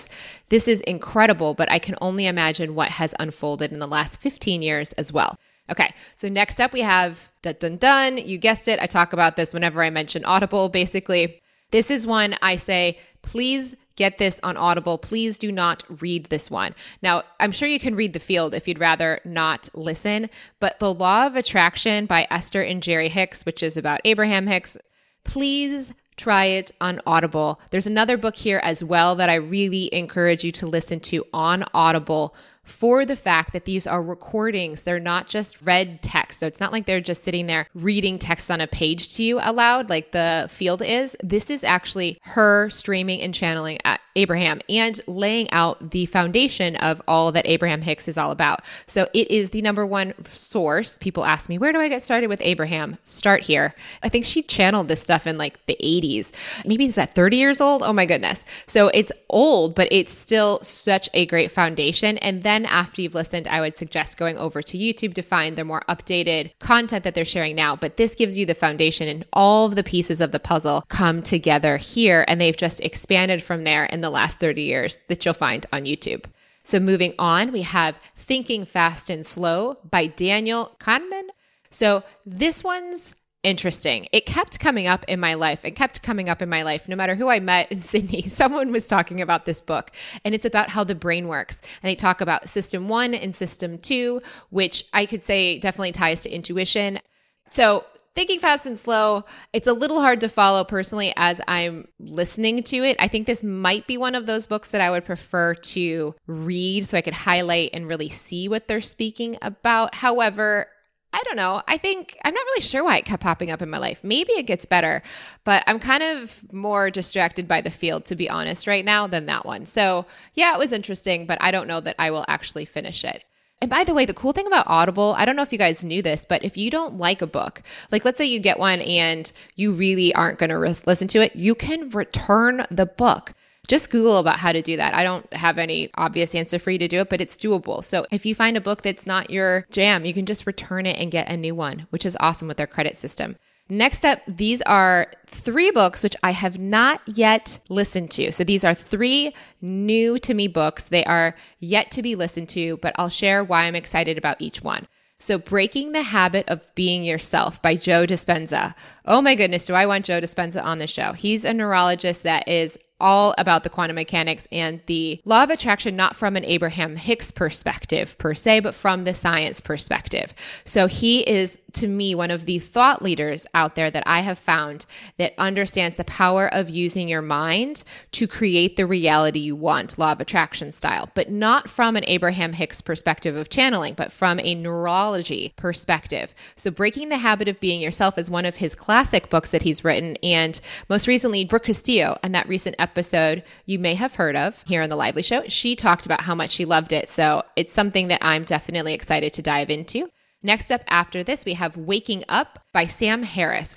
this 0.49 0.69
is 0.69 0.81
incredible, 0.83 1.55
but 1.55 1.71
I 1.71 1.79
can 1.79 1.97
only 2.00 2.27
imagine 2.27 2.75
what 2.75 2.89
has 2.89 3.15
unfolded 3.19 3.73
in 3.73 3.79
the 3.79 3.87
last 3.87 4.21
15 4.21 4.62
years 4.62 4.93
as 4.94 5.12
well. 5.12 5.37
Okay, 5.71 5.91
so 6.15 6.29
next 6.29 6.61
up 6.61 6.73
we 6.73 6.81
have 6.81 7.31
dun 7.43 7.55
dun 7.59 7.77
dun. 7.77 8.19
You 8.19 8.39
guessed 8.39 8.69
it. 8.69 8.81
I 8.81 8.87
talk 8.87 9.12
about 9.12 9.37
this 9.37 9.55
whenever 9.55 9.83
I 9.83 9.91
mention 9.91 10.25
Audible, 10.25 10.69
basically. 10.69 11.41
This 11.71 11.91
is 11.91 12.06
one 12.06 12.37
I 12.43 12.56
say, 12.56 12.99
please 13.23 13.75
get 13.97 14.19
this 14.19 14.41
on 14.43 14.56
Audible. 14.56 14.99
Please 14.99 15.39
do 15.39 15.53
not 15.53 15.85
read 16.03 16.27
this 16.27 16.50
one. 16.50 16.75
Now, 17.03 17.23
I'm 17.41 17.53
sure 17.53 17.69
you 17.69 17.81
can 17.81 17.94
read 17.94 18.12
The 18.12 18.19
Field 18.19 18.55
if 18.55 18.67
you'd 18.67 18.81
rather 18.81 19.21
not 19.25 19.69
listen, 19.75 20.29
but 20.61 20.79
The 20.79 20.93
Law 20.93 21.27
of 21.27 21.37
Attraction 21.37 22.06
by 22.06 22.27
Esther 22.31 22.62
and 22.62 22.83
Jerry 22.83 23.09
Hicks, 23.09 23.44
which 23.47 23.62
is 23.62 23.77
about 23.77 24.00
Abraham 24.05 24.47
Hicks, 24.47 24.77
please 25.25 25.94
try 26.17 26.47
it 26.47 26.73
on 26.81 27.00
Audible. 27.06 27.61
There's 27.70 27.87
another 27.87 28.17
book 28.17 28.37
here 28.37 28.61
as 28.62 28.82
well 28.85 29.14
that 29.17 29.31
I 29.31 29.35
really 29.37 29.93
encourage 29.94 30.44
you 30.44 30.53
to 30.53 30.67
listen 30.67 31.00
to 31.00 31.25
on 31.32 31.64
Audible 31.75 32.35
for 32.64 33.05
the 33.05 33.17
fact 33.17 33.53
that 33.53 33.64
these 33.64 33.87
are 33.87 34.03
recordings. 34.03 34.82
They're 34.82 35.00
not 35.00 35.26
just 35.26 35.61
read 35.62 36.00
text. 36.03 36.38
So 36.41 36.47
it's 36.47 36.61
not 36.61 36.73
like 36.73 36.87
they're 36.87 37.00
just 37.00 37.25
sitting 37.25 37.47
there 37.47 37.67
reading 37.75 38.19
text 38.19 38.50
on 38.50 38.61
a 38.61 38.67
page 38.67 39.14
to 39.14 39.23
you 39.23 39.41
aloud 39.43 39.91
like 39.91 40.12
the 40.12 40.47
field 40.49 40.82
is. 40.82 41.17
This 41.23 41.50
is 41.50 41.64
actually 41.64 42.19
her 42.23 42.70
streaming 42.70 43.20
and 43.20 43.35
channeling 43.35 43.79
at 43.85 44.00
Abraham 44.17 44.61
and 44.69 45.00
laying 45.06 45.50
out 45.50 45.91
the 45.91 46.06
foundation 46.06 46.76
of 46.76 47.00
all 47.09 47.32
that 47.32 47.47
Abraham 47.47 47.82
Hicks 47.82 48.09
is 48.09 48.19
all 48.19 48.31
about. 48.31 48.61
So 48.87 49.09
it 49.14 49.31
is 49.31 49.50
the 49.50 49.62
number 49.62 49.87
one 49.87 50.14
source. 50.32 50.99
People 50.99 51.25
ask 51.25 51.49
me, 51.49 51.59
where 51.59 51.73
do 51.73 51.79
I 51.79 51.88
get 51.88 52.03
started 52.03 52.29
with 52.29 52.41
Abraham? 52.43 52.99
Start 53.03 53.43
here. 53.43 53.75
I 54.03 54.09
think 54.09 54.25
she 54.25 54.43
channeled 54.43 54.88
this 54.88 55.00
stuff 55.00 55.26
in 55.26 55.38
like 55.38 55.64
the 55.67 55.76
80s. 55.82 56.32
Maybe 56.67 56.85
it's 56.85 56.99
at 56.99 57.14
30 57.14 57.37
years 57.37 57.61
old. 57.61 57.82
Oh 57.82 57.93
my 57.93 58.06
goodness. 58.06 58.44
So 58.67 58.88
it's 58.88 59.12
old, 59.31 59.75
but 59.75 59.88
it's 59.91 60.12
still 60.12 60.61
such 60.62 61.08
a 61.15 61.26
great 61.26 61.50
foundation. 61.50 62.19
And 62.19 62.43
then 62.43 62.67
after 62.67 63.00
you've 63.03 63.15
listened, 63.15 63.49
I 63.49 63.61
would 63.61 63.76
suggest 63.76 64.19
going 64.19 64.37
over 64.37 64.62
to 64.62 64.79
YouTube 64.79 65.15
to 65.15 65.23
find 65.23 65.56
the 65.56 65.65
more 65.65 65.82
updated 65.88 66.53
content 66.58 67.05
that 67.05 67.15
they're 67.15 67.25
sharing 67.25 67.56
now. 67.56 67.76
But 67.76 67.97
this 67.97 68.15
gives 68.15 68.37
you 68.37 68.44
the 68.44 68.55
foundation 68.55 69.08
and 69.08 69.26
all 69.32 69.67
of 69.67 69.75
the 69.75 69.82
pieces 69.82 70.20
of 70.20 70.32
the 70.32 70.41
puzzle 70.41 70.85
come 70.88 71.23
together 71.23 71.79
here. 71.79 72.25
And 72.29 72.41
they've 72.41 72.56
just 72.56 72.81
expanded 72.81 73.43
from 73.43 73.65
there 73.65 73.87
in 73.87 74.01
the 74.02 74.10
last 74.10 74.38
30 74.38 74.62
years 74.62 75.00
that 75.08 75.25
you'll 75.25 75.34
find 75.34 75.66
on 75.72 75.84
YouTube. 75.84 76.26
So 76.62 76.78
moving 76.78 77.14
on, 77.19 77.50
we 77.50 77.62
have 77.62 77.99
Thinking 78.16 78.64
Fast 78.64 79.10
and 79.10 79.26
Slow 79.26 79.78
by 79.90 80.06
Daniel 80.06 80.76
Kahneman. 80.78 81.28
So 81.70 82.04
this 82.25 82.62
one's 82.62 83.14
interesting. 83.43 84.06
It 84.12 84.26
kept 84.26 84.60
coming 84.60 84.87
up 84.87 85.04
in 85.08 85.19
my 85.19 85.34
life. 85.34 85.64
It 85.64 85.72
kept 85.72 86.02
coming 86.02 86.28
up 86.28 86.40
in 86.40 86.49
my 86.49 86.62
life. 86.62 86.88
No 86.88 86.96
matter 86.96 87.14
who 87.14 87.28
I 87.28 87.40
met 87.40 87.72
in 87.72 87.82
Sydney, 87.82 88.22
someone 88.28 88.70
was 88.70 88.87
talking 88.87 89.20
about 89.20 89.44
this 89.44 89.60
book. 89.60 89.90
And 90.25 90.34
it's 90.34 90.44
about 90.44 90.69
how 90.69 90.84
the 90.84 90.94
brain 90.94 91.28
works. 91.28 91.60
And 91.82 91.90
they 91.90 91.96
talk 91.96 92.20
about 92.20 92.48
system 92.48 92.88
one 92.88 93.14
and 93.14 93.34
system 93.34 93.78
two, 93.78 94.22
which 94.50 94.84
I 94.93 95.06
could 95.06 95.22
say 95.22 95.58
definitely 95.58 95.93
ties 95.93 96.22
to 96.22 96.31
intuition. 96.31 97.00
So 97.48 97.84
Thinking 98.14 98.41
Fast 98.41 98.67
and 98.67 98.79
Slow, 98.79 99.25
it's 99.55 99.67
a 99.67 99.73
little 99.73 100.00
hard 100.00 100.20
to 100.20 100.29
follow 100.29 100.64
personally 100.64 101.14
as 101.17 101.41
I'm 101.49 101.88
listening 101.99 102.62
to 102.64 102.76
it. 102.85 102.97
I 102.99 103.09
think 103.09 103.26
this 103.26 103.43
might 103.43 103.87
be 103.87 103.97
one 103.97 104.14
of 104.14 104.26
those 104.26 104.47
books 104.47 104.70
that 104.70 104.82
I 104.82 104.91
would 104.91 105.06
prefer 105.06 105.55
to 105.55 106.14
read 106.26 106.85
so 106.85 106.99
I 106.99 107.00
could 107.00 107.14
highlight 107.14 107.70
and 107.73 107.88
really 107.88 108.11
see 108.11 108.49
what 108.49 108.69
they're 108.69 108.82
speaking 108.82 109.38
about. 109.41 109.94
However, 109.94 110.67
I 111.14 111.23
don't 111.25 111.37
know. 111.37 111.62
I 111.67 111.79
think 111.79 112.19
I'm 112.23 112.35
not 112.35 112.44
really 112.44 112.61
sure 112.61 112.85
why 112.85 112.99
it 112.99 113.06
kept 113.06 113.23
popping 113.23 113.50
up 113.50 113.62
in 113.62 113.70
my 113.70 113.79
life. 113.79 114.05
Maybe 114.05 114.32
it 114.32 114.47
gets 114.47 114.67
better, 114.67 115.03
but 115.44 115.62
I'm 115.67 115.79
kind 115.79 116.03
of 116.03 116.53
more 116.53 116.91
distracted 116.91 117.49
by 117.49 117.62
the 117.62 117.70
field, 117.70 118.05
to 118.06 118.17
be 118.17 118.29
honest, 118.29 118.67
right 118.67 118.85
now 118.85 119.06
than 119.06 119.25
that 119.26 119.47
one. 119.47 119.65
So, 119.65 120.05
yeah, 120.35 120.55
it 120.55 120.58
was 120.58 120.73
interesting, 120.73 121.26
but 121.26 121.38
I 121.41 121.50
don't 121.50 121.69
know 121.69 121.81
that 121.81 121.97
I 121.99 122.11
will 122.11 122.26
actually 122.29 122.67
finish 122.67 123.05
it. 123.05 123.25
And 123.62 123.70
by 123.70 123.85
the 123.85 123.94
way, 123.94 124.05
the 124.05 124.12
cool 124.12 124.32
thing 124.32 124.49
about 124.49 124.67
Audible, 124.67 125.14
I 125.17 125.25
don't 125.25 125.37
know 125.37 125.43
if 125.43 125.53
you 125.53 125.59
guys 125.59 125.85
knew 125.85 126.03
this, 126.03 126.25
but 126.25 126.44
if 126.44 126.56
you 126.56 126.69
don't 126.69 126.99
like 126.99 127.23
a 127.23 127.29
book, 127.29 127.62
like 127.93 128.05
let's 128.05 128.19
say 128.19 128.26
you 128.26 128.41
get 128.41 128.59
one 128.59 128.81
and 128.81 129.31
you 129.55 129.73
really 129.73 130.12
aren't 130.14 130.41
going 130.41 130.50
to 130.50 130.59
listen 130.59 131.06
to 131.06 131.23
it, 131.23 131.37
you 131.37 131.55
can 131.55 131.88
return 131.91 132.67
the 132.73 132.87
book 132.87 133.35
just 133.69 133.91
Google 133.91 134.17
about 134.17 134.41
how 134.41 134.50
to 134.50 134.61
do 134.61 134.76
that. 134.76 134.93
I 134.93 135.05
don't 135.05 135.32
have 135.32 135.56
any 135.56 135.91
obvious 135.94 136.35
answer 136.35 136.59
for 136.59 136.73
you 136.73 136.79
to 136.81 136.88
do 136.88 136.99
it, 136.99 137.09
but 137.09 137.20
it's 137.20 137.37
doable. 137.37 137.85
So 137.85 138.05
if 138.11 138.26
you 138.26 138.35
find 138.35 138.56
a 138.56 138.61
book 138.61 138.82
that's 138.82 139.06
not 139.06 139.31
your 139.31 139.69
jam, 139.70 140.05
you 140.05 140.12
can 140.12 140.26
just 140.26 140.49
return 140.49 140.85
it 140.85 140.99
and 140.99 141.12
get 141.12 141.31
a 141.31 141.37
new 141.37 141.55
one, 141.55 141.87
which 141.91 142.05
is 142.05 142.17
awesome 142.19 142.49
with 142.49 142.56
their 142.56 142.67
credit 142.67 142.97
system. 142.97 143.37
Next 143.72 144.04
up, 144.04 144.19
these 144.28 144.60
are 144.66 145.10
three 145.26 145.70
books 145.70 146.02
which 146.02 146.14
I 146.22 146.32
have 146.32 146.58
not 146.58 147.00
yet 147.06 147.58
listened 147.70 148.10
to. 148.10 148.30
So 148.30 148.44
these 148.44 148.64
are 148.64 148.74
three 148.74 149.34
new 149.62 150.19
to 150.19 150.34
me 150.34 150.46
books. 150.46 150.88
They 150.88 151.06
are 151.06 151.34
yet 151.58 151.90
to 151.92 152.02
be 152.02 152.14
listened 152.14 152.50
to, 152.50 152.76
but 152.82 152.92
I'll 152.98 153.08
share 153.08 153.42
why 153.42 153.62
I'm 153.62 153.74
excited 153.74 154.19
about 154.19 154.42
each 154.42 154.62
one. 154.62 154.88
So, 155.19 155.38
Breaking 155.38 155.92
the 155.92 156.02
Habit 156.02 156.46
of 156.48 156.69
Being 156.74 157.02
Yourself 157.02 157.62
by 157.62 157.76
Joe 157.76 158.05
Dispenza. 158.06 158.74
Oh 159.06 159.22
my 159.22 159.34
goodness, 159.34 159.64
do 159.64 159.72
I 159.72 159.86
want 159.86 160.05
Joe 160.05 160.20
Dispenza 160.20 160.62
on 160.62 160.79
the 160.79 160.86
show? 160.86 161.12
He's 161.12 161.46
a 161.46 161.55
neurologist 161.55 162.24
that 162.24 162.46
is 162.48 162.76
all 163.03 163.35
about 163.37 163.65
the 163.65 163.69
quantum 163.69 163.97
mechanics 163.97 164.49
and 164.51 164.81
the 164.87 165.21
law 165.25 165.43
of 165.43 165.51
attraction, 165.51 165.97
not 165.97 166.17
from 166.17 166.37
an 166.37 166.44
Abraham 166.44 166.97
Hicks 166.97 167.31
perspective 167.31 168.17
per 168.17 168.32
se, 168.32 168.61
but 168.61 168.75
from 168.75 169.05
the 169.05 169.13
science 169.13 169.61
perspective. 169.61 170.32
So 170.65 170.87
he 170.87 171.21
is, 171.29 171.59
to 171.75 171.89
me, 171.89 172.15
one 172.15 172.31
of 172.31 172.47
the 172.47 172.61
thought 172.61 173.03
leaders 173.03 173.44
out 173.53 173.75
there 173.75 173.91
that 173.91 174.05
I 174.06 174.21
have 174.21 174.39
found 174.39 174.87
that 175.19 175.35
understands 175.37 175.97
the 175.97 176.05
power 176.05 176.49
of 176.55 176.71
using 176.71 177.09
your 177.09 177.23
mind 177.23 177.82
to 178.13 178.29
create 178.29 178.77
the 178.77 178.87
reality 178.87 179.41
you 179.41 179.56
want, 179.56 179.99
law 179.99 180.13
of 180.13 180.21
attraction 180.21 180.71
style, 180.71 181.11
but 181.15 181.31
not 181.31 181.69
from 181.69 181.97
an 181.97 182.05
Abraham 182.06 182.53
Hicks 182.53 182.81
perspective 182.81 183.35
of 183.35 183.49
channeling, 183.49 183.94
but 183.94 184.13
from 184.13 184.39
a 184.39 184.55
neurology 184.55 185.53
perspective. 185.56 186.35
So 186.55 186.71
Breaking 186.71 187.09
the 187.09 187.17
Habit 187.17 187.49
of 187.49 187.59
Being 187.59 187.81
Yourself 187.81 188.17
is 188.17 188.31
one 188.31 188.47
of 188.47 188.56
his 188.56 188.77
classic 188.77 189.29
books 189.29 189.51
that 189.51 189.63
he's 189.63 189.82
written. 189.82 190.17
And 190.23 190.61
most 190.89 191.09
recently, 191.09 191.44
Brooke 191.44 191.65
Castillo 191.65 192.17
and 192.23 192.32
that 192.35 192.49
recent 192.49 192.77
episode 192.79 192.92
episode 192.93 193.43
you 193.65 193.79
may 193.79 193.94
have 193.94 194.15
heard 194.15 194.37
of 194.37 194.63
here 194.67 194.82
on 194.82 194.91
the 194.91 194.96
Lively 194.96 195.22
Show. 195.22 195.49
She 195.49 195.75
talked 195.75 196.05
about 196.05 196.20
how 196.20 196.34
much 196.34 196.51
she 196.51 196.67
loved 196.67 196.93
it. 196.93 197.08
So 197.08 197.43
it's 197.56 197.72
something 197.72 198.08
that 198.08 198.22
I'm 198.22 198.44
definitely 198.44 198.93
excited 198.93 199.32
to 199.32 199.43
dive 199.43 199.70
into. 199.70 200.11
Next 200.43 200.70
up 200.70 200.82
after 200.89 201.25
this, 201.25 201.46
we 201.46 201.55
have 201.55 201.79
Waking 201.79 202.25
Up 202.29 202.58
by 202.75 202.84
Sam 202.84 203.22
Harris. 203.22 203.75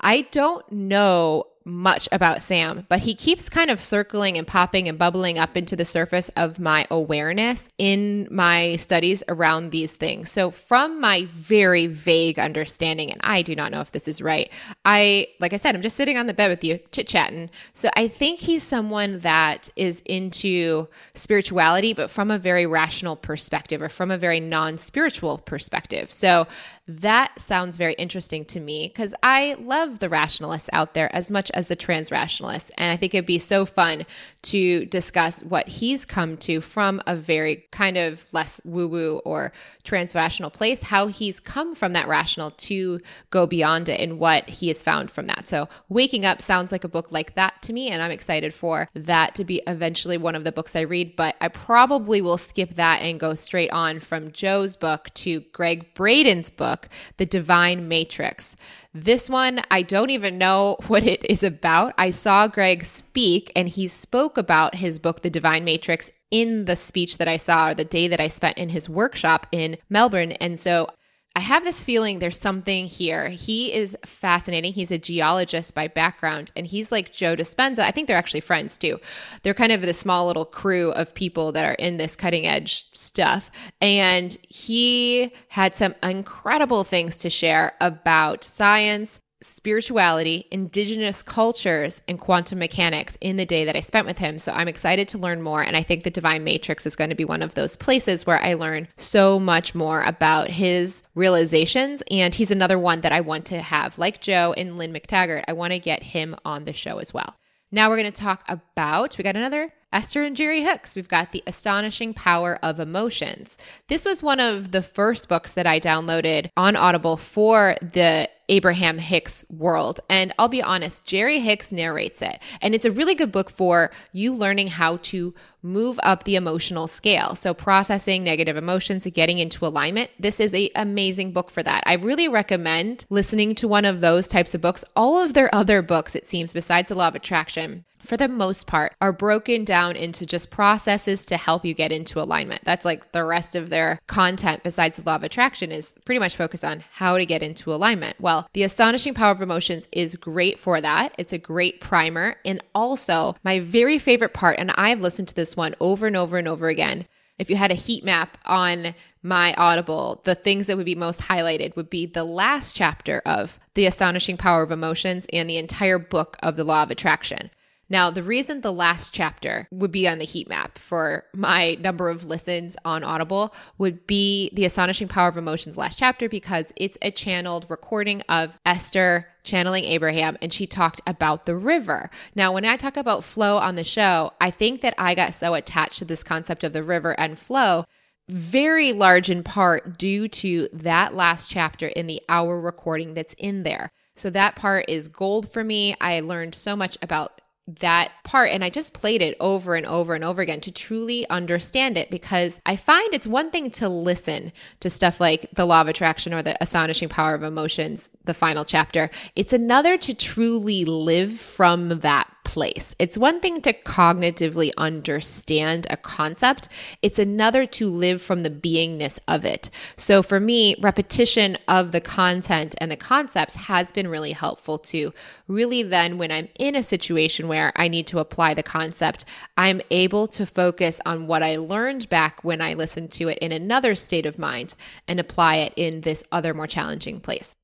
I 0.00 0.22
don't 0.32 0.70
know 0.72 1.44
much 1.64 2.08
about 2.10 2.40
Sam, 2.40 2.86
but 2.88 3.00
he 3.00 3.14
keeps 3.14 3.48
kind 3.48 3.70
of 3.70 3.82
circling 3.82 4.38
and 4.38 4.46
popping 4.46 4.88
and 4.88 4.98
bubbling 4.98 5.38
up 5.38 5.56
into 5.56 5.76
the 5.76 5.84
surface 5.84 6.30
of 6.30 6.58
my 6.58 6.86
awareness 6.90 7.68
in 7.76 8.26
my 8.30 8.76
studies 8.76 9.22
around 9.28 9.70
these 9.70 9.92
things. 9.92 10.30
So, 10.30 10.50
from 10.50 11.00
my 11.00 11.26
very 11.28 11.86
vague 11.86 12.38
understanding, 12.38 13.10
and 13.10 13.20
I 13.22 13.42
do 13.42 13.54
not 13.54 13.72
know 13.72 13.80
if 13.80 13.92
this 13.92 14.08
is 14.08 14.22
right, 14.22 14.50
I, 14.84 15.28
like 15.38 15.52
I 15.52 15.56
said, 15.56 15.74
I'm 15.74 15.82
just 15.82 15.96
sitting 15.96 16.16
on 16.16 16.26
the 16.26 16.34
bed 16.34 16.48
with 16.48 16.64
you 16.64 16.80
chit 16.92 17.06
chatting. 17.06 17.50
So, 17.74 17.90
I 17.94 18.08
think 18.08 18.40
he's 18.40 18.62
someone 18.62 19.18
that 19.20 19.68
is 19.76 20.00
into 20.06 20.88
spirituality, 21.14 21.92
but 21.92 22.10
from 22.10 22.30
a 22.30 22.38
very 22.38 22.66
rational 22.66 23.16
perspective 23.16 23.82
or 23.82 23.90
from 23.90 24.10
a 24.10 24.18
very 24.18 24.40
non 24.40 24.78
spiritual 24.78 25.38
perspective. 25.38 26.10
So, 26.10 26.46
that 26.88 27.38
sounds 27.38 27.76
very 27.76 27.94
interesting 27.94 28.44
to 28.46 28.60
me 28.60 28.88
because 28.88 29.14
I 29.22 29.54
love 29.60 29.98
the 29.98 30.08
rationalists 30.08 30.70
out 30.72 30.94
there 30.94 31.14
as 31.14 31.30
much 31.30 31.50
as 31.52 31.68
the 31.68 31.76
trans 31.76 32.10
rationalists. 32.10 32.70
And 32.76 32.90
I 32.90 32.96
think 32.96 33.14
it'd 33.14 33.26
be 33.26 33.38
so 33.38 33.64
fun 33.64 34.06
to 34.42 34.86
discuss 34.86 35.42
what 35.42 35.68
he's 35.68 36.04
come 36.04 36.36
to 36.38 36.60
from 36.60 37.00
a 37.06 37.16
very 37.16 37.64
kind 37.70 37.96
of 37.96 38.26
less 38.32 38.60
woo 38.64 38.88
woo 38.88 39.20
or 39.24 39.52
transrational 39.84 40.52
place, 40.52 40.82
how 40.82 41.06
he's 41.06 41.40
come 41.40 41.74
from 41.74 41.92
that 41.92 42.08
rational 42.08 42.50
to 42.52 43.00
go 43.30 43.46
beyond 43.46 43.88
it 43.88 44.00
and 44.00 44.18
what 44.18 44.48
he 44.48 44.68
has 44.68 44.82
found 44.82 45.10
from 45.10 45.26
that. 45.26 45.46
So, 45.48 45.68
Waking 45.88 46.24
Up 46.24 46.42
sounds 46.42 46.72
like 46.72 46.84
a 46.84 46.88
book 46.88 47.12
like 47.12 47.34
that 47.34 47.60
to 47.62 47.72
me, 47.72 47.88
and 47.88 48.02
I'm 48.02 48.10
excited 48.10 48.54
for 48.54 48.88
that 48.94 49.34
to 49.34 49.44
be 49.44 49.62
eventually 49.66 50.16
one 50.16 50.34
of 50.34 50.44
the 50.44 50.52
books 50.52 50.76
I 50.76 50.80
read, 50.80 51.16
but 51.16 51.36
I 51.40 51.48
probably 51.48 52.20
will 52.20 52.38
skip 52.38 52.76
that 52.76 53.02
and 53.02 53.20
go 53.20 53.34
straight 53.34 53.70
on 53.70 54.00
from 54.00 54.32
Joe's 54.32 54.76
book 54.76 55.08
to 55.14 55.40
Gregg 55.52 55.94
Braden's 55.94 56.50
book, 56.50 56.88
The 57.16 57.26
Divine 57.26 57.88
Matrix. 57.88 58.56
This 58.92 59.30
one, 59.30 59.62
I 59.70 59.82
don't 59.82 60.10
even 60.10 60.38
know 60.38 60.76
what 60.88 61.04
it 61.04 61.24
is 61.30 61.42
about. 61.42 61.94
I 61.96 62.10
saw 62.10 62.48
Gregg 62.48 62.84
speak, 62.84 63.52
and 63.54 63.68
he 63.68 63.88
spoke 63.88 64.36
about 64.36 64.74
his 64.76 64.98
book, 64.98 65.22
The 65.22 65.30
Divine 65.30 65.64
Matrix, 65.64 66.10
in 66.30 66.64
the 66.64 66.76
speech 66.76 67.18
that 67.18 67.28
I 67.28 67.36
saw 67.36 67.70
or 67.70 67.74
the 67.74 67.84
day 67.84 68.08
that 68.08 68.20
I 68.20 68.28
spent 68.28 68.58
in 68.58 68.68
his 68.68 68.88
workshop 68.88 69.46
in 69.52 69.78
Melbourne. 69.88 70.32
And 70.32 70.58
so 70.58 70.88
I 71.36 71.40
have 71.40 71.62
this 71.62 71.82
feeling 71.82 72.18
there's 72.18 72.38
something 72.38 72.86
here. 72.86 73.28
He 73.28 73.72
is 73.72 73.96
fascinating. 74.04 74.72
He's 74.72 74.90
a 74.90 74.98
geologist 74.98 75.74
by 75.74 75.86
background, 75.86 76.50
and 76.56 76.66
he's 76.66 76.90
like 76.90 77.12
Joe 77.12 77.36
Dispenza. 77.36 77.80
I 77.80 77.92
think 77.92 78.08
they're 78.08 78.16
actually 78.16 78.40
friends 78.40 78.76
too. 78.76 78.98
They're 79.42 79.54
kind 79.54 79.70
of 79.70 79.82
the 79.82 79.94
small 79.94 80.26
little 80.26 80.44
crew 80.44 80.90
of 80.90 81.14
people 81.14 81.52
that 81.52 81.64
are 81.64 81.74
in 81.74 81.98
this 81.98 82.16
cutting 82.16 82.48
edge 82.48 82.90
stuff. 82.90 83.50
And 83.80 84.36
he 84.42 85.32
had 85.48 85.76
some 85.76 85.94
incredible 86.02 86.82
things 86.82 87.16
to 87.18 87.30
share 87.30 87.74
about 87.80 88.42
science, 88.42 89.20
spirituality, 89.42 90.46
indigenous 90.50 91.22
cultures, 91.22 92.02
and 92.06 92.18
quantum 92.18 92.58
mechanics 92.58 93.16
in 93.20 93.36
the 93.36 93.46
day 93.46 93.64
that 93.64 93.76
I 93.76 93.80
spent 93.80 94.06
with 94.06 94.18
him. 94.18 94.38
So 94.38 94.52
I'm 94.52 94.68
excited 94.68 95.08
to 95.08 95.18
learn 95.18 95.42
more. 95.42 95.62
And 95.62 95.76
I 95.76 95.82
think 95.82 96.04
the 96.04 96.10
Divine 96.10 96.44
Matrix 96.44 96.86
is 96.86 96.96
going 96.96 97.10
to 97.10 97.16
be 97.16 97.24
one 97.24 97.42
of 97.42 97.54
those 97.54 97.76
places 97.76 98.26
where 98.26 98.40
I 98.40 98.54
learn 98.54 98.88
so 98.96 99.40
much 99.40 99.74
more 99.74 100.02
about 100.02 100.48
his 100.48 101.02
realizations. 101.14 102.02
And 102.10 102.34
he's 102.34 102.50
another 102.50 102.78
one 102.78 103.00
that 103.00 103.12
I 103.12 103.20
want 103.22 103.46
to 103.46 103.60
have, 103.60 103.98
like 103.98 104.20
Joe 104.20 104.54
and 104.56 104.76
Lynne 104.76 104.92
McTaggart. 104.92 105.44
I 105.48 105.54
want 105.54 105.72
to 105.72 105.78
get 105.78 106.02
him 106.02 106.36
on 106.44 106.64
the 106.64 106.72
show 106.72 106.98
as 106.98 107.14
well. 107.14 107.34
Now 107.72 107.88
we're 107.88 108.00
going 108.00 108.12
to 108.12 108.22
talk 108.22 108.44
about, 108.48 109.16
we 109.16 109.24
got 109.24 109.36
another 109.36 109.72
Esther 109.92 110.22
and 110.22 110.36
Jerry 110.36 110.62
Hicks. 110.62 110.94
We've 110.94 111.08
got 111.08 111.32
The 111.32 111.42
Astonishing 111.48 112.14
Power 112.14 112.60
of 112.62 112.78
Emotions. 112.78 113.58
This 113.88 114.04
was 114.04 114.22
one 114.22 114.38
of 114.38 114.70
the 114.70 114.82
first 114.82 115.28
books 115.28 115.54
that 115.54 115.66
I 115.66 115.80
downloaded 115.80 116.50
on 116.56 116.76
Audible 116.76 117.16
for 117.16 117.74
the 117.82 118.28
Abraham 118.48 118.98
Hicks 118.98 119.44
world. 119.50 119.98
And 120.08 120.32
I'll 120.38 120.48
be 120.48 120.62
honest, 120.62 121.04
Jerry 121.04 121.40
Hicks 121.40 121.72
narrates 121.72 122.22
it. 122.22 122.40
And 122.60 122.72
it's 122.72 122.84
a 122.84 122.92
really 122.92 123.16
good 123.16 123.32
book 123.32 123.50
for 123.50 123.90
you 124.12 124.32
learning 124.32 124.68
how 124.68 124.98
to 124.98 125.34
move 125.62 125.98
up 126.04 126.22
the 126.22 126.36
emotional 126.36 126.86
scale. 126.86 127.34
So 127.34 127.52
processing 127.52 128.22
negative 128.22 128.56
emotions 128.56 129.04
and 129.06 129.14
getting 129.14 129.38
into 129.38 129.66
alignment. 129.66 130.10
This 130.20 130.38
is 130.38 130.54
a 130.54 130.70
amazing 130.76 131.32
book 131.32 131.50
for 131.50 131.64
that. 131.64 131.82
I 131.86 131.94
really 131.94 132.28
recommend 132.28 133.06
listening 133.10 133.56
to 133.56 133.68
one 133.68 133.84
of 133.84 134.00
those 134.00 134.28
types 134.28 134.54
of 134.54 134.60
books. 134.60 134.84
All 134.94 135.20
of 135.20 135.34
their 135.34 135.52
other 135.52 135.82
books, 135.82 136.14
it 136.14 136.26
seems, 136.26 136.52
besides 136.52 136.88
the 136.88 136.94
law 136.94 137.08
of 137.08 137.16
attraction, 137.16 137.84
for 138.02 138.16
the 138.16 138.28
most 138.28 138.66
part, 138.66 138.94
are 139.00 139.12
broken 139.12 139.64
down 139.64 139.96
into 139.96 140.26
just 140.26 140.50
processes 140.50 141.24
to 141.26 141.36
help 141.36 141.64
you 141.64 141.74
get 141.74 141.92
into 141.92 142.20
alignment. 142.20 142.64
That's 142.64 142.84
like 142.84 143.12
the 143.12 143.24
rest 143.24 143.54
of 143.54 143.68
their 143.68 144.00
content, 144.06 144.62
besides 144.62 144.96
the 144.96 145.02
law 145.04 145.16
of 145.16 145.22
attraction, 145.22 145.72
is 145.72 145.94
pretty 146.04 146.18
much 146.18 146.36
focused 146.36 146.64
on 146.64 146.82
how 146.92 147.18
to 147.18 147.26
get 147.26 147.42
into 147.42 147.72
alignment. 147.72 148.20
Well, 148.20 148.48
the 148.52 148.62
astonishing 148.62 149.14
power 149.14 149.32
of 149.32 149.42
emotions 149.42 149.88
is 149.92 150.16
great 150.16 150.58
for 150.58 150.80
that. 150.80 151.14
It's 151.18 151.32
a 151.32 151.38
great 151.38 151.80
primer. 151.80 152.36
And 152.44 152.62
also, 152.74 153.36
my 153.44 153.60
very 153.60 153.98
favorite 153.98 154.34
part, 154.34 154.58
and 154.58 154.70
I've 154.72 155.00
listened 155.00 155.28
to 155.28 155.34
this 155.34 155.56
one 155.56 155.74
over 155.80 156.06
and 156.06 156.16
over 156.16 156.38
and 156.38 156.48
over 156.48 156.68
again. 156.68 157.06
If 157.38 157.48
you 157.48 157.56
had 157.56 157.70
a 157.70 157.74
heat 157.74 158.04
map 158.04 158.36
on 158.44 158.94
my 159.22 159.54
Audible, 159.54 160.20
the 160.24 160.34
things 160.34 160.66
that 160.66 160.76
would 160.76 160.84
be 160.84 160.94
most 160.94 161.22
highlighted 161.22 161.74
would 161.74 161.88
be 161.88 162.04
the 162.04 162.24
last 162.24 162.76
chapter 162.76 163.22
of 163.24 163.58
The 163.74 163.86
Astonishing 163.86 164.36
Power 164.36 164.62
of 164.62 164.70
Emotions 164.70 165.26
and 165.32 165.48
the 165.48 165.56
entire 165.56 165.98
book 165.98 166.36
of 166.42 166.56
the 166.56 166.64
Law 166.64 166.82
of 166.82 166.90
Attraction. 166.90 167.50
Now, 167.90 168.08
the 168.08 168.22
reason 168.22 168.60
the 168.60 168.72
last 168.72 169.12
chapter 169.12 169.66
would 169.72 169.90
be 169.90 170.06
on 170.06 170.18
the 170.18 170.24
heat 170.24 170.48
map 170.48 170.78
for 170.78 171.24
my 171.34 171.76
number 171.80 172.08
of 172.08 172.24
listens 172.24 172.76
on 172.84 173.02
Audible 173.02 173.52
would 173.78 174.06
be 174.06 174.50
The 174.54 174.64
Astonishing 174.64 175.08
Power 175.08 175.28
of 175.28 175.36
Emotions 175.36 175.76
last 175.76 175.98
chapter 175.98 176.28
because 176.28 176.72
it's 176.76 176.96
a 177.02 177.10
channeled 177.10 177.66
recording 177.68 178.22
of 178.28 178.56
Esther 178.64 179.26
channeling 179.42 179.84
Abraham 179.84 180.38
and 180.40 180.52
she 180.52 180.66
talked 180.66 181.00
about 181.04 181.46
the 181.46 181.56
river. 181.56 182.10
Now, 182.36 182.52
when 182.52 182.64
I 182.64 182.76
talk 182.76 182.96
about 182.96 183.24
flow 183.24 183.58
on 183.58 183.74
the 183.74 183.82
show, 183.82 184.32
I 184.40 184.52
think 184.52 184.82
that 184.82 184.94
I 184.96 185.16
got 185.16 185.34
so 185.34 185.54
attached 185.54 185.98
to 185.98 186.04
this 186.04 186.22
concept 186.22 186.62
of 186.62 186.72
the 186.72 186.84
river 186.84 187.18
and 187.18 187.36
flow 187.36 187.86
very 188.28 188.92
large 188.92 189.28
in 189.28 189.42
part 189.42 189.98
due 189.98 190.28
to 190.28 190.68
that 190.72 191.14
last 191.14 191.50
chapter 191.50 191.88
in 191.88 192.06
the 192.06 192.22
hour 192.28 192.60
recording 192.60 193.14
that's 193.14 193.34
in 193.34 193.64
there. 193.64 193.90
So 194.14 194.30
that 194.30 194.54
part 194.54 194.84
is 194.88 195.08
gold 195.08 195.50
for 195.50 195.64
me. 195.64 195.94
I 196.00 196.20
learned 196.20 196.54
so 196.54 196.76
much 196.76 196.96
about 197.02 197.39
that 197.76 198.12
part 198.24 198.50
and 198.50 198.64
I 198.64 198.70
just 198.70 198.92
played 198.92 199.22
it 199.22 199.36
over 199.40 199.74
and 199.74 199.86
over 199.86 200.14
and 200.14 200.24
over 200.24 200.42
again 200.42 200.60
to 200.62 200.70
truly 200.70 201.28
understand 201.28 201.96
it 201.96 202.10
because 202.10 202.60
I 202.66 202.76
find 202.76 203.12
it's 203.12 203.26
one 203.26 203.50
thing 203.50 203.70
to 203.72 203.88
listen 203.88 204.52
to 204.80 204.90
stuff 204.90 205.20
like 205.20 205.46
the 205.52 205.64
law 205.64 205.80
of 205.80 205.88
attraction 205.88 206.34
or 206.34 206.42
the 206.42 206.60
astonishing 206.62 207.08
power 207.08 207.34
of 207.34 207.42
emotions, 207.42 208.10
the 208.24 208.34
final 208.34 208.64
chapter. 208.64 209.10
It's 209.36 209.52
another 209.52 209.96
to 209.98 210.14
truly 210.14 210.84
live 210.84 211.32
from 211.32 212.00
that 212.00 212.29
place. 212.50 212.96
It's 212.98 213.16
one 213.16 213.38
thing 213.38 213.62
to 213.62 213.72
cognitively 213.72 214.72
understand 214.76 215.86
a 215.88 215.96
concept, 215.96 216.68
it's 217.00 217.20
another 217.20 217.64
to 217.64 217.88
live 217.88 218.20
from 218.20 218.42
the 218.42 218.50
beingness 218.50 219.20
of 219.28 219.44
it. 219.44 219.70
So 219.96 220.20
for 220.20 220.40
me, 220.40 220.74
repetition 220.80 221.56
of 221.68 221.92
the 221.92 222.00
content 222.00 222.74
and 222.78 222.90
the 222.90 222.96
concepts 222.96 223.54
has 223.54 223.92
been 223.92 224.08
really 224.08 224.32
helpful 224.32 224.78
to 224.78 225.14
really 225.46 225.84
then 225.84 226.18
when 226.18 226.32
I'm 226.32 226.48
in 226.58 226.74
a 226.74 226.82
situation 226.82 227.46
where 227.46 227.72
I 227.76 227.86
need 227.86 228.08
to 228.08 228.18
apply 228.18 228.54
the 228.54 228.64
concept, 228.64 229.24
I'm 229.56 229.80
able 229.92 230.26
to 230.26 230.44
focus 230.44 231.00
on 231.06 231.28
what 231.28 231.44
I 231.44 231.54
learned 231.54 232.08
back 232.08 232.42
when 232.42 232.60
I 232.60 232.74
listened 232.74 233.12
to 233.12 233.28
it 233.28 233.38
in 233.38 233.52
another 233.52 233.94
state 233.94 234.26
of 234.26 234.40
mind 234.40 234.74
and 235.06 235.20
apply 235.20 235.58
it 235.58 235.74
in 235.76 236.00
this 236.00 236.24
other 236.32 236.52
more 236.52 236.66
challenging 236.66 237.20
place. 237.20 237.54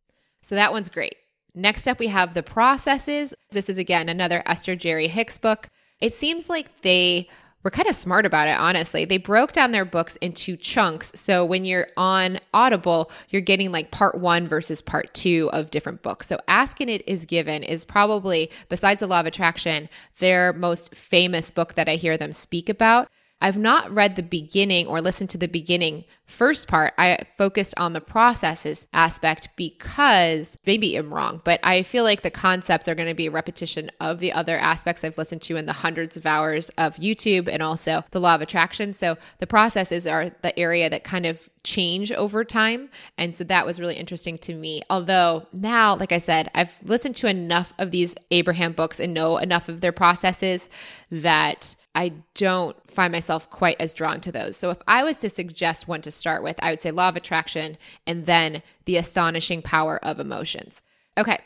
So 0.43 0.55
that 0.55 0.71
one's 0.71 0.91
great. 0.91 1.17
Next 1.59 1.89
up, 1.89 1.99
we 1.99 2.09
have 2.09 2.35
the 2.35 2.43
processes. 2.43 3.33
This 3.51 3.71
is 3.71 3.79
again 3.79 4.11
another 4.11 4.43
Esther 4.45 4.77
Jerry 4.77 5.09
Hicks 5.09 5.39
book. 5.39 5.71
It 6.03 6.15
seems 6.15 6.51
like 6.51 6.83
they 6.83 7.31
were 7.63 7.71
kind 7.71 7.89
of 7.89 7.97
smart 7.97 8.27
about 8.27 8.47
it, 8.47 8.59
honestly. 8.59 9.07
They 9.07 9.17
broke 9.17 9.53
down 9.53 9.73
their 9.73 9.87
books 9.87 10.17
into 10.17 10.59
chunks. 10.59 11.13
So 11.15 11.47
when 11.47 11.65
you're 11.65 11.89
on 11.97 12.41
Audible, 12.53 13.11
you're 13.31 13.41
getting 13.41 13.73
like 13.73 13.91
part 13.91 14.21
one 14.21 14.47
versus 14.47 14.83
part 14.83 15.15
two 15.15 15.49
of 15.55 15.71
different 15.71 16.03
books. 16.03 16.27
So 16.27 16.39
Ask 16.47 16.79
and 16.83 16.91
It 16.91 17.03
Is 17.09 17.25
Given 17.25 17.63
is 17.63 17.87
probably, 17.87 18.51
besides 18.69 19.01
The 19.01 19.07
Law 19.07 19.21
of 19.21 19.27
Attraction, 19.27 19.89
their 20.19 20.53
most 20.53 20.95
famous 20.95 21.51
book 21.51 21.75
that 21.75 21.89
I 21.89 21.95
hear 21.95 22.19
them 22.19 22.33
speak 22.33 22.69
about. 22.69 23.09
I've 23.41 23.59
not 23.59 23.91
read 23.91 24.17
the 24.17 24.23
beginning 24.23 24.87
or 24.87 25.01
listened 25.01 25.31
to 25.31 25.39
the 25.39 25.47
beginning 25.47 26.05
first 26.25 26.67
part. 26.69 26.95
I 26.99 27.25
focused 27.39 27.75
on 27.77 27.93
the 27.93 28.01
processes 28.01 28.87
aspect 28.93 29.49
because 29.57 30.57
maybe 30.67 30.97
I'm 30.97 31.13
wrong, 31.13 31.41
but 31.45 31.61
I 31.63 31.83
feel 31.83 32.03
like 32.03 32.23
the 32.23 32.31
concepts 32.31 32.89
are 32.89 32.95
going 32.95 33.09
to 33.09 33.15
be 33.15 33.27
a 33.27 33.31
repetition 33.31 33.91
of 34.01 34.19
the 34.19 34.33
other 34.33 34.57
aspects 34.57 35.05
I've 35.05 35.19
listened 35.19 35.43
to 35.43 35.57
in 35.57 35.67
the 35.67 35.73
hundreds 35.73 36.17
of 36.17 36.27
hours 36.27 36.71
of 36.71 36.97
YouTube 36.97 37.49
and 37.49 37.63
also 37.63 38.05
the 38.11 38.21
law 38.21 38.35
of 38.35 38.41
attraction. 38.41 38.93
So 38.93 39.17
the 39.39 39.47
processes 39.47 40.07
are 40.07 40.31
the 40.31 40.59
area 40.59 40.91
that 40.91 41.05
kind 41.05 41.27
of 41.27 41.49
change 41.63 42.11
over 42.13 42.45
time. 42.45 42.89
And 43.19 43.35
so 43.35 43.45
that 43.45 43.67
was 43.67 43.79
really 43.79 43.97
interesting 43.97 44.39
to 44.39 44.55
me. 44.55 44.83
Although 44.89 45.47
now, 45.53 45.95
like 45.97 46.13
I 46.13 46.19
said, 46.19 46.51
I've 46.55 46.79
listened 46.83 47.17
to 47.17 47.29
enough 47.29 47.73
of 47.79 47.91
these 47.91 48.15
Abraham 48.31 48.73
books 48.73 48.99
and 48.99 49.15
know 49.15 49.37
enough 49.37 49.69
of 49.69 49.81
their 49.81 49.93
processes 49.93 50.69
that 51.11 51.77
I 51.97 52.13
don't 52.35 52.77
find 52.91 53.11
myself 53.11 53.49
quite 53.49 53.81
as 53.81 53.95
drawn 53.95 54.21
to 54.21 54.31
those. 54.31 54.57
So 54.59 54.71
if 54.71 54.77
I 54.87 55.03
was 55.03 55.17
to 55.19 55.31
suggest 55.31 55.89
one 55.89 56.03
to 56.03 56.13
start 56.13 56.43
with, 56.43 56.57
I 56.61 56.71
would 56.71 56.83
say 56.83 56.91
law 56.91 57.09
of 57.09 57.17
attraction 57.17 57.79
and 58.07 58.27
then 58.27 58.63
the 58.85 58.99
astonishing 58.99 59.63
power 59.63 59.99
of 60.05 60.21
emotions. 60.21 60.83
Okay. 61.17 61.39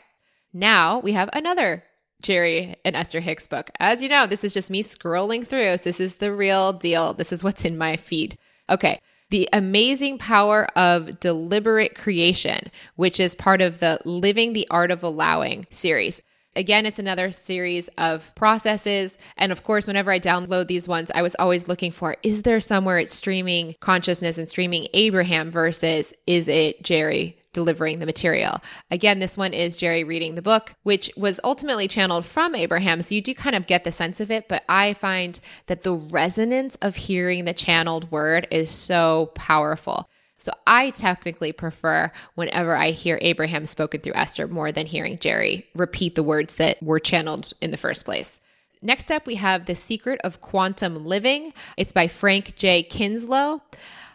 Now 0.53 0.99
we 0.99 1.13
have 1.13 1.29
another 1.31 1.85
Jerry 2.21 2.75
and 2.83 2.97
Esther 2.97 3.21
Hicks 3.21 3.47
book. 3.47 3.71
As 3.79 4.03
you 4.03 4.09
know, 4.09 4.27
this 4.27 4.43
is 4.43 4.53
just 4.53 4.69
me 4.69 4.83
scrolling 4.83 5.47
through. 5.47 5.77
So 5.77 5.85
this 5.85 6.01
is 6.01 6.15
the 6.15 6.33
real 6.33 6.73
deal. 6.73 7.13
This 7.13 7.31
is 7.31 7.43
what's 7.43 7.63
in 7.63 7.77
my 7.77 7.95
feed. 7.95 8.37
Okay. 8.69 8.99
The 9.29 9.47
Amazing 9.53 10.17
Power 10.17 10.65
of 10.77 11.21
Deliberate 11.21 11.95
Creation, 11.95 12.69
which 12.97 13.21
is 13.21 13.33
part 13.35 13.61
of 13.61 13.79
the 13.79 13.99
Living 14.03 14.51
the 14.51 14.67
Art 14.69 14.91
of 14.91 15.01
Allowing 15.01 15.65
series. 15.69 16.21
Again, 16.55 16.85
it's 16.85 16.99
another 16.99 17.31
series 17.31 17.87
of 17.97 18.33
processes. 18.35 19.17
And 19.37 19.51
of 19.51 19.63
course, 19.63 19.87
whenever 19.87 20.11
I 20.11 20.19
download 20.19 20.67
these 20.67 20.87
ones, 20.87 21.09
I 21.13 21.21
was 21.21 21.35
always 21.39 21.67
looking 21.67 21.91
for 21.91 22.17
is 22.23 22.41
there 22.41 22.59
somewhere 22.59 22.99
it's 22.99 23.15
streaming 23.15 23.75
consciousness 23.79 24.37
and 24.37 24.49
streaming 24.49 24.87
Abraham 24.93 25.49
versus 25.49 26.13
is 26.27 26.47
it 26.47 26.83
Jerry 26.83 27.37
delivering 27.53 27.99
the 27.99 28.05
material. 28.05 28.59
Again, 28.89 29.19
this 29.19 29.37
one 29.37 29.53
is 29.53 29.77
Jerry 29.77 30.03
reading 30.03 30.35
the 30.35 30.41
book, 30.41 30.73
which 30.83 31.11
was 31.17 31.39
ultimately 31.43 31.87
channeled 31.87 32.25
from 32.25 32.55
Abraham. 32.55 33.01
So 33.01 33.15
you 33.15 33.21
do 33.21 33.33
kind 33.33 33.55
of 33.55 33.67
get 33.67 33.83
the 33.83 33.91
sense 33.91 34.19
of 34.19 34.31
it, 34.31 34.47
but 34.47 34.63
I 34.69 34.93
find 34.93 35.39
that 35.67 35.83
the 35.83 35.93
resonance 35.93 36.75
of 36.81 36.95
hearing 36.95 37.45
the 37.45 37.53
channeled 37.53 38.11
word 38.11 38.47
is 38.51 38.69
so 38.69 39.31
powerful. 39.35 40.09
So 40.41 40.51
I 40.65 40.89
technically 40.89 41.51
prefer 41.51 42.11
whenever 42.33 42.75
I 42.75 42.89
hear 42.89 43.19
Abraham 43.21 43.67
spoken 43.67 44.01
through 44.01 44.15
Esther 44.15 44.47
more 44.47 44.71
than 44.71 44.87
hearing 44.87 45.19
Jerry 45.19 45.67
repeat 45.75 46.15
the 46.15 46.23
words 46.23 46.55
that 46.55 46.81
were 46.81 46.99
channeled 46.99 47.53
in 47.61 47.69
the 47.69 47.77
first 47.77 48.05
place. 48.05 48.39
Next 48.81 49.11
up, 49.11 49.27
we 49.27 49.35
have 49.35 49.67
The 49.67 49.75
Secret 49.75 50.19
of 50.23 50.41
Quantum 50.41 51.05
Living. 51.05 51.53
It's 51.77 51.93
by 51.93 52.07
Frank 52.07 52.55
J. 52.55 52.81
Kinslow. 52.81 53.61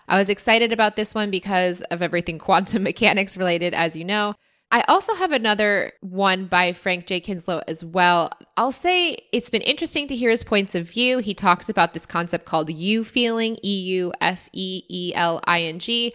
I 0.08 0.18
was 0.18 0.28
excited 0.28 0.72
about 0.72 0.96
this 0.96 1.14
one 1.14 1.30
because 1.30 1.80
of 1.82 2.02
everything 2.02 2.38
quantum 2.40 2.82
mechanics 2.82 3.36
related, 3.36 3.72
as 3.72 3.94
you 3.94 4.04
know. 4.04 4.34
I 4.72 4.82
also 4.88 5.14
have 5.14 5.30
another 5.30 5.92
one 6.00 6.46
by 6.46 6.72
Frank 6.72 7.06
J. 7.06 7.20
Kinslow 7.20 7.62
as 7.68 7.84
well. 7.84 8.32
I'll 8.56 8.72
say 8.72 9.16
it's 9.32 9.48
been 9.48 9.62
interesting 9.62 10.08
to 10.08 10.16
hear 10.16 10.30
his 10.30 10.42
points 10.42 10.74
of 10.74 10.90
view. 10.90 11.18
He 11.18 11.34
talks 11.34 11.68
about 11.68 11.94
this 11.94 12.04
concept 12.04 12.46
called 12.46 12.68
Eufeeling, 12.68 13.58
E 13.62 13.80
U 13.80 14.12
F 14.20 14.48
E 14.52 14.82
E 14.88 15.12
L 15.14 15.40
I 15.44 15.62
N 15.62 15.78
G. 15.78 16.14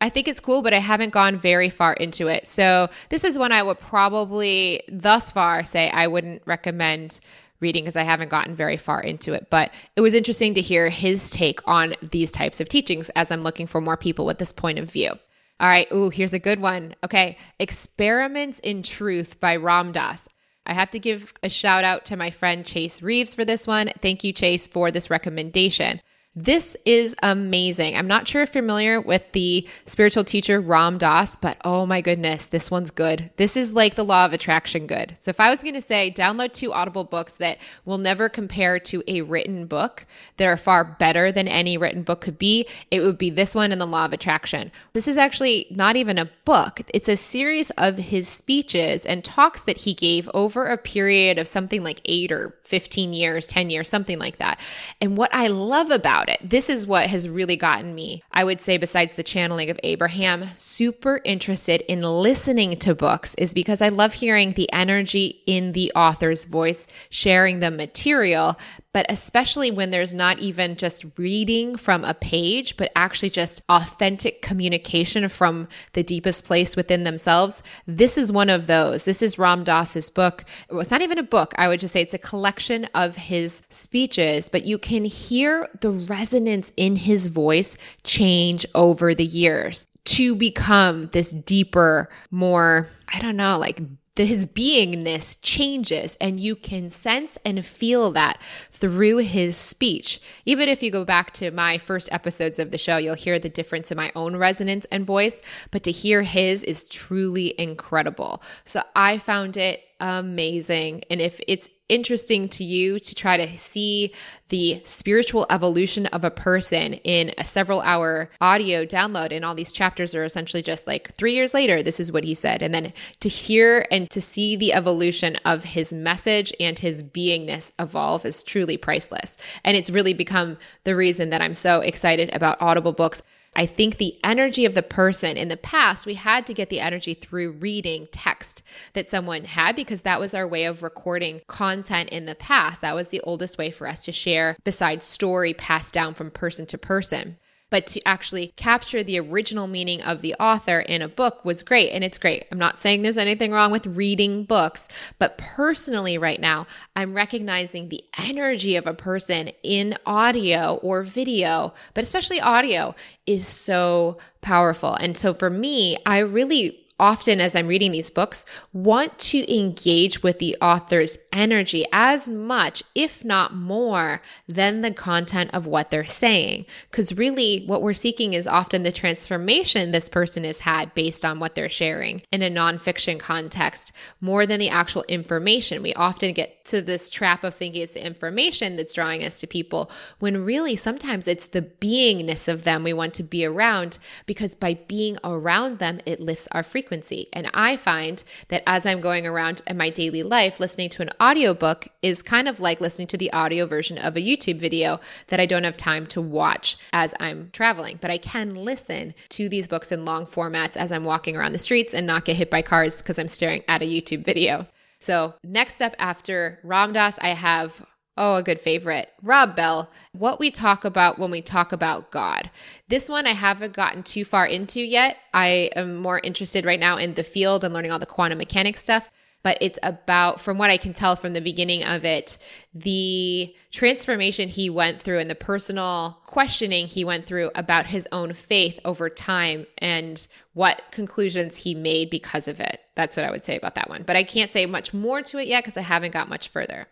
I 0.00 0.08
think 0.08 0.28
it's 0.28 0.40
cool, 0.40 0.62
but 0.62 0.74
I 0.74 0.78
haven't 0.78 1.12
gone 1.12 1.36
very 1.36 1.68
far 1.68 1.94
into 1.94 2.28
it. 2.28 2.46
So, 2.46 2.88
this 3.08 3.24
is 3.24 3.38
one 3.38 3.52
I 3.52 3.62
would 3.62 3.80
probably, 3.80 4.82
thus 4.88 5.30
far, 5.30 5.64
say 5.64 5.90
I 5.90 6.06
wouldn't 6.06 6.42
recommend 6.46 7.20
reading 7.60 7.84
because 7.84 7.96
I 7.96 8.02
haven't 8.02 8.28
gotten 8.28 8.54
very 8.54 8.76
far 8.76 9.00
into 9.00 9.32
it. 9.32 9.48
But 9.50 9.72
it 9.96 10.00
was 10.00 10.14
interesting 10.14 10.54
to 10.54 10.60
hear 10.60 10.90
his 10.90 11.30
take 11.30 11.60
on 11.66 11.94
these 12.02 12.30
types 12.30 12.60
of 12.60 12.68
teachings 12.68 13.08
as 13.10 13.32
I'm 13.32 13.42
looking 13.42 13.66
for 13.66 13.80
more 13.80 13.96
people 13.96 14.26
with 14.26 14.38
this 14.38 14.52
point 14.52 14.78
of 14.78 14.90
view. 14.92 15.12
All 15.60 15.68
right. 15.68 15.86
Ooh, 15.92 16.10
here's 16.10 16.32
a 16.32 16.38
good 16.38 16.60
one. 16.60 16.94
Okay. 17.04 17.38
Experiments 17.58 18.58
in 18.60 18.82
Truth 18.82 19.40
by 19.40 19.56
Ram 19.56 19.92
Dass. 19.92 20.28
I 20.66 20.72
have 20.72 20.90
to 20.90 20.98
give 20.98 21.34
a 21.42 21.48
shout 21.48 21.84
out 21.84 22.06
to 22.06 22.16
my 22.16 22.30
friend 22.30 22.64
Chase 22.64 23.02
Reeves 23.02 23.34
for 23.34 23.44
this 23.44 23.66
one. 23.66 23.90
Thank 24.00 24.24
you, 24.24 24.32
Chase, 24.32 24.66
for 24.66 24.90
this 24.90 25.10
recommendation. 25.10 26.00
This 26.36 26.76
is 26.84 27.14
amazing. 27.22 27.94
I'm 27.94 28.08
not 28.08 28.26
sure 28.26 28.42
if 28.42 28.54
you're 28.54 28.62
familiar 28.64 29.00
with 29.00 29.22
the 29.32 29.68
spiritual 29.84 30.24
teacher 30.24 30.60
Ram 30.60 30.98
Dass, 30.98 31.36
but 31.36 31.58
oh 31.64 31.86
my 31.86 32.00
goodness, 32.00 32.46
this 32.46 32.72
one's 32.72 32.90
good. 32.90 33.30
This 33.36 33.56
is 33.56 33.72
like 33.72 33.94
the 33.94 34.04
law 34.04 34.24
of 34.24 34.32
attraction 34.32 34.88
good. 34.88 35.16
So 35.20 35.28
if 35.28 35.38
I 35.38 35.50
was 35.50 35.62
going 35.62 35.74
to 35.74 35.80
say 35.80 36.10
download 36.10 36.52
two 36.52 36.72
Audible 36.72 37.04
books 37.04 37.36
that 37.36 37.58
will 37.84 37.98
never 37.98 38.28
compare 38.28 38.80
to 38.80 39.04
a 39.06 39.20
written 39.20 39.66
book 39.66 40.06
that 40.38 40.48
are 40.48 40.56
far 40.56 40.96
better 40.98 41.30
than 41.30 41.46
any 41.46 41.76
written 41.76 42.02
book 42.02 42.22
could 42.22 42.38
be, 42.38 42.66
it 42.90 43.00
would 43.00 43.18
be 43.18 43.30
this 43.30 43.54
one 43.54 43.70
and 43.70 43.80
the 43.80 43.86
law 43.86 44.06
of 44.06 44.12
attraction. 44.12 44.72
This 44.92 45.06
is 45.06 45.16
actually 45.16 45.66
not 45.70 45.94
even 45.94 46.18
a 46.18 46.30
book. 46.44 46.80
It's 46.92 47.08
a 47.08 47.16
series 47.16 47.70
of 47.72 47.96
his 47.96 48.26
speeches 48.26 49.06
and 49.06 49.24
talks 49.24 49.62
that 49.64 49.76
he 49.76 49.94
gave 49.94 50.28
over 50.34 50.66
a 50.66 50.78
period 50.78 51.38
of 51.38 51.46
something 51.46 51.84
like 51.84 52.00
8 52.06 52.32
or 52.32 52.56
15 52.62 53.12
years, 53.12 53.46
10 53.46 53.70
years, 53.70 53.88
something 53.88 54.18
like 54.18 54.38
that. 54.38 54.58
And 55.00 55.16
what 55.16 55.32
I 55.32 55.46
love 55.46 55.90
about 55.92 56.23
about 56.24 56.40
it. 56.40 56.50
This 56.50 56.68
is 56.68 56.86
what 56.86 57.06
has 57.06 57.28
really 57.28 57.56
gotten 57.56 57.94
me, 57.94 58.22
I 58.32 58.44
would 58.44 58.60
say, 58.60 58.78
besides 58.78 59.14
the 59.14 59.22
channeling 59.22 59.70
of 59.70 59.78
Abraham, 59.82 60.46
super 60.56 61.20
interested 61.24 61.82
in 61.82 62.00
listening 62.00 62.76
to 62.80 62.94
books 62.94 63.34
is 63.36 63.54
because 63.54 63.80
I 63.80 63.90
love 63.90 64.12
hearing 64.12 64.52
the 64.52 64.70
energy 64.72 65.42
in 65.46 65.72
the 65.72 65.92
author's 65.94 66.44
voice, 66.44 66.86
sharing 67.10 67.60
the 67.60 67.70
material, 67.70 68.58
but 68.94 69.04
especially 69.08 69.72
when 69.72 69.90
there's 69.90 70.14
not 70.14 70.38
even 70.38 70.76
just 70.76 71.04
reading 71.18 71.76
from 71.76 72.04
a 72.04 72.14
page, 72.14 72.76
but 72.76 72.92
actually 72.94 73.28
just 73.28 73.60
authentic 73.68 74.40
communication 74.40 75.28
from 75.28 75.68
the 75.94 76.02
deepest 76.04 76.44
place 76.44 76.76
within 76.76 77.02
themselves. 77.02 77.60
This 77.88 78.16
is 78.16 78.30
one 78.30 78.48
of 78.48 78.68
those. 78.68 79.02
This 79.02 79.20
is 79.20 79.36
Ram 79.36 79.64
Dass's 79.64 80.10
book. 80.10 80.44
It's 80.70 80.92
not 80.92 81.02
even 81.02 81.18
a 81.18 81.24
book. 81.24 81.52
I 81.58 81.66
would 81.66 81.80
just 81.80 81.92
say 81.92 82.02
it's 82.02 82.14
a 82.14 82.18
collection 82.18 82.84
of 82.94 83.16
his 83.16 83.62
speeches, 83.68 84.48
but 84.48 84.64
you 84.64 84.78
can 84.78 85.04
hear 85.04 85.68
the 85.80 85.90
resonance 85.90 86.72
in 86.76 86.94
his 86.94 87.26
voice 87.26 87.76
change 88.04 88.64
over 88.76 89.12
the 89.12 89.24
years 89.24 89.86
to 90.04 90.36
become 90.36 91.08
this 91.08 91.32
deeper, 91.32 92.10
more, 92.30 92.86
I 93.12 93.18
don't 93.20 93.36
know, 93.36 93.58
like 93.58 93.80
his 94.22 94.46
beingness 94.46 95.36
changes 95.42 96.16
and 96.20 96.38
you 96.38 96.54
can 96.54 96.88
sense 96.88 97.36
and 97.44 97.66
feel 97.66 98.12
that 98.12 98.40
through 98.70 99.18
his 99.18 99.56
speech. 99.56 100.20
Even 100.44 100.68
if 100.68 100.82
you 100.82 100.92
go 100.92 101.04
back 101.04 101.32
to 101.32 101.50
my 101.50 101.78
first 101.78 102.08
episodes 102.12 102.60
of 102.60 102.70
the 102.70 102.78
show, 102.78 102.96
you'll 102.96 103.14
hear 103.14 103.40
the 103.40 103.48
difference 103.48 103.90
in 103.90 103.96
my 103.96 104.12
own 104.14 104.36
resonance 104.36 104.86
and 104.92 105.04
voice, 105.04 105.42
but 105.72 105.82
to 105.82 105.90
hear 105.90 106.22
his 106.22 106.62
is 106.62 106.88
truly 106.88 107.58
incredible. 107.58 108.40
So 108.64 108.82
I 108.94 109.18
found 109.18 109.56
it 109.56 109.82
amazing. 109.98 111.02
And 111.10 111.20
if 111.20 111.40
it's 111.48 111.68
interesting 111.88 112.48
to 112.48 112.64
you 112.64 112.98
to 112.98 113.14
try 113.14 113.36
to 113.36 113.56
see 113.56 114.12
the 114.48 114.80
spiritual 114.84 115.46
evolution 115.50 116.06
of 116.06 116.24
a 116.24 116.30
person 116.30 116.94
in 116.94 117.32
a 117.38 117.44
several 117.44 117.80
hour 117.82 118.30
audio 118.40 118.86
download, 118.86 119.32
and 119.32 119.44
all 119.44 119.54
these 119.54 119.72
chapters 119.72 120.14
are 120.14 120.24
essentially 120.24 120.62
just 120.62 120.86
like 120.86 121.12
three 121.14 121.34
years 121.34 121.52
later, 121.52 121.82
this 121.82 122.00
is 122.00 122.12
what 122.12 122.24
he 122.24 122.34
said. 122.34 122.62
And 122.62 122.74
then 122.74 122.92
to 123.20 123.28
hear 123.28 123.86
and 123.90 124.08
to 124.10 124.20
see 124.20 124.56
the 124.56 124.72
evolution 124.72 125.36
of 125.44 125.64
his 125.64 125.92
message 125.92 126.52
and 126.58 126.78
his 126.78 127.02
beingness 127.02 127.72
evolve 127.78 128.24
is 128.24 128.42
truly 128.42 128.76
priceless. 128.76 129.36
And 129.64 129.76
it's 129.76 129.90
really 129.90 130.14
become 130.14 130.56
the 130.84 130.96
reason 130.96 131.30
that 131.30 131.42
I'm 131.42 131.54
so 131.54 131.80
excited 131.80 132.34
about 132.34 132.60
Audible 132.60 132.92
books. 132.92 133.22
I 133.56 133.66
think 133.66 133.98
the 133.98 134.18
energy 134.24 134.64
of 134.64 134.74
the 134.74 134.82
person 134.82 135.36
in 135.36 135.48
the 135.48 135.56
past, 135.56 136.06
we 136.06 136.14
had 136.14 136.46
to 136.46 136.54
get 136.54 136.70
the 136.70 136.80
energy 136.80 137.14
through 137.14 137.52
reading 137.52 138.08
text 138.10 138.62
that 138.94 139.08
someone 139.08 139.44
had 139.44 139.76
because 139.76 140.02
that 140.02 140.20
was 140.20 140.34
our 140.34 140.46
way 140.46 140.64
of 140.64 140.82
recording 140.82 141.40
content 141.46 142.10
in 142.10 142.26
the 142.26 142.34
past. 142.34 142.80
That 142.80 142.94
was 142.94 143.08
the 143.08 143.20
oldest 143.20 143.56
way 143.58 143.70
for 143.70 143.86
us 143.86 144.04
to 144.04 144.12
share 144.12 144.56
besides 144.64 145.04
story 145.04 145.54
passed 145.54 145.94
down 145.94 146.14
from 146.14 146.30
person 146.30 146.66
to 146.66 146.78
person 146.78 147.36
but 147.74 147.88
to 147.88 148.00
actually 148.06 148.52
capture 148.54 149.02
the 149.02 149.18
original 149.18 149.66
meaning 149.66 150.00
of 150.02 150.20
the 150.20 150.32
author 150.38 150.78
in 150.78 151.02
a 151.02 151.08
book 151.08 151.44
was 151.44 151.64
great. 151.64 151.90
And 151.90 152.04
it's 152.04 152.18
great. 152.18 152.46
I'm 152.52 152.58
not 152.58 152.78
saying 152.78 153.02
there's 153.02 153.18
anything 153.18 153.50
wrong 153.50 153.72
with 153.72 153.84
reading 153.88 154.44
books, 154.44 154.86
but 155.18 155.38
personally, 155.38 156.16
right 156.16 156.38
now, 156.38 156.68
I'm 156.94 157.14
recognizing 157.14 157.88
the 157.88 158.04
energy 158.16 158.76
of 158.76 158.86
a 158.86 158.94
person 158.94 159.50
in 159.64 159.96
audio 160.06 160.76
or 160.84 161.02
video, 161.02 161.74
but 161.94 162.04
especially 162.04 162.40
audio 162.40 162.94
is 163.26 163.44
so 163.44 164.18
powerful. 164.40 164.94
And 164.94 165.16
so 165.16 165.34
for 165.34 165.50
me, 165.50 165.96
I 166.06 166.18
really 166.18 166.83
often 166.98 167.40
as 167.40 167.56
I'm 167.56 167.66
reading 167.66 167.92
these 167.92 168.10
books 168.10 168.46
want 168.72 169.18
to 169.18 169.54
engage 169.54 170.22
with 170.22 170.38
the 170.38 170.56
author's 170.60 171.18
energy 171.32 171.84
as 171.92 172.28
much, 172.28 172.82
if 172.94 173.24
not 173.24 173.54
more, 173.54 174.22
than 174.48 174.80
the 174.80 174.92
content 174.92 175.50
of 175.52 175.66
what 175.66 175.90
they're 175.90 176.04
saying. 176.04 176.66
Because 176.90 177.12
really, 177.14 177.64
what 177.66 177.82
we're 177.82 177.92
seeking 177.92 178.34
is 178.34 178.46
often 178.46 178.84
the 178.84 178.92
transformation 178.92 179.90
this 179.90 180.08
person 180.08 180.44
has 180.44 180.60
had 180.60 180.94
based 180.94 181.24
on 181.24 181.40
what 181.40 181.54
they're 181.54 181.68
sharing 181.68 182.22
in 182.30 182.42
a 182.42 182.50
nonfiction 182.50 183.18
context 183.18 183.92
more 184.20 184.46
than 184.46 184.60
the 184.60 184.68
actual 184.68 185.04
information. 185.08 185.82
We 185.82 185.94
often 185.94 186.32
get 186.32 186.64
to 186.66 186.80
this 186.80 187.10
trap 187.10 187.44
of 187.44 187.54
thinking 187.54 187.82
it's 187.82 187.92
the 187.92 188.06
information 188.06 188.76
that's 188.76 188.92
drawing 188.92 189.24
us 189.24 189.40
to 189.40 189.46
people 189.46 189.90
when 190.20 190.44
really 190.44 190.76
sometimes 190.76 191.26
it's 191.26 191.46
the 191.46 191.62
beingness 191.62 192.48
of 192.48 192.64
them 192.64 192.84
we 192.84 192.92
want 192.92 193.14
to 193.14 193.22
be 193.22 193.44
around 193.44 193.98
because 194.26 194.54
by 194.54 194.74
being 194.86 195.18
around 195.24 195.78
them, 195.78 196.00
it 196.06 196.20
lifts 196.20 196.48
our 196.52 196.62
frequency 196.62 196.84
frequency. 196.94 197.28
And 197.32 197.50
I 197.54 197.76
find 197.76 198.22
that 198.48 198.62
as 198.66 198.86
I'm 198.86 199.00
going 199.00 199.26
around 199.26 199.62
in 199.66 199.76
my 199.76 199.90
daily 199.90 200.22
life, 200.22 200.60
listening 200.60 200.90
to 200.90 201.02
an 201.02 201.10
audiobook 201.20 201.88
is 202.02 202.22
kind 202.22 202.48
of 202.48 202.60
like 202.60 202.80
listening 202.80 203.08
to 203.08 203.16
the 203.16 203.32
audio 203.32 203.66
version 203.66 203.98
of 203.98 204.16
a 204.16 204.20
YouTube 204.20 204.60
video 204.60 205.00
that 205.28 205.40
I 205.40 205.46
don't 205.46 205.64
have 205.64 205.76
time 205.76 206.06
to 206.08 206.20
watch 206.20 206.76
as 206.92 207.12
I'm 207.18 207.50
traveling. 207.52 207.98
But 208.00 208.12
I 208.12 208.18
can 208.18 208.54
listen 208.54 209.14
to 209.30 209.48
these 209.48 209.66
books 209.66 209.90
in 209.90 210.04
long 210.04 210.24
formats 210.26 210.76
as 210.76 210.92
I'm 210.92 211.04
walking 211.04 211.36
around 211.36 211.52
the 211.52 211.58
streets 211.58 211.94
and 211.94 212.06
not 212.06 212.24
get 212.24 212.36
hit 212.36 212.50
by 212.50 212.62
cars 212.62 212.98
because 212.98 213.18
I'm 213.18 213.28
staring 213.28 213.64
at 213.66 213.82
a 213.82 213.86
YouTube 213.86 214.24
video. 214.24 214.66
So, 215.00 215.34
next 215.42 215.82
up 215.82 215.94
after 215.98 216.60
Ram 216.62 216.92
Dass, 216.94 217.18
I 217.18 217.28
have 217.34 217.84
Oh, 218.16 218.36
a 218.36 218.42
good 218.42 218.60
favorite. 218.60 219.08
Rob 219.22 219.56
Bell, 219.56 219.90
what 220.12 220.38
we 220.38 220.50
talk 220.50 220.84
about 220.84 221.18
when 221.18 221.32
we 221.32 221.42
talk 221.42 221.72
about 221.72 222.12
God. 222.12 222.48
This 222.88 223.08
one 223.08 223.26
I 223.26 223.32
haven't 223.32 223.72
gotten 223.72 224.04
too 224.04 224.24
far 224.24 224.46
into 224.46 224.80
yet. 224.80 225.16
I 225.32 225.70
am 225.74 225.96
more 225.96 226.20
interested 226.22 226.64
right 226.64 226.78
now 226.78 226.96
in 226.96 227.14
the 227.14 227.24
field 227.24 227.64
and 227.64 227.74
learning 227.74 227.90
all 227.90 227.98
the 227.98 228.06
quantum 228.06 228.38
mechanics 228.38 228.82
stuff. 228.82 229.10
But 229.42 229.58
it's 229.60 229.78
about, 229.82 230.40
from 230.40 230.56
what 230.56 230.70
I 230.70 230.78
can 230.78 230.94
tell 230.94 231.16
from 231.16 231.34
the 231.34 231.40
beginning 231.40 231.84
of 231.84 232.02
it, 232.04 232.38
the 232.72 233.54
transformation 233.72 234.48
he 234.48 234.70
went 234.70 235.02
through 235.02 235.18
and 235.18 235.28
the 235.28 235.34
personal 235.34 236.18
questioning 236.24 236.86
he 236.86 237.04
went 237.04 237.26
through 237.26 237.50
about 237.54 237.84
his 237.84 238.08
own 238.10 238.32
faith 238.32 238.80
over 238.86 239.10
time 239.10 239.66
and 239.76 240.26
what 240.54 240.80
conclusions 240.92 241.58
he 241.58 241.74
made 241.74 242.08
because 242.08 242.48
of 242.48 242.58
it. 242.58 242.80
That's 242.94 243.18
what 243.18 243.26
I 243.26 243.30
would 243.30 243.44
say 243.44 243.58
about 243.58 243.74
that 243.74 243.90
one. 243.90 244.02
But 244.04 244.16
I 244.16 244.22
can't 244.22 244.50
say 244.50 244.64
much 244.64 244.94
more 244.94 245.20
to 245.22 245.38
it 245.38 245.46
yet 245.46 245.62
because 245.62 245.76
I 245.76 245.82
haven't 245.82 246.14
got 246.14 246.30
much 246.30 246.48
further. 246.48 246.86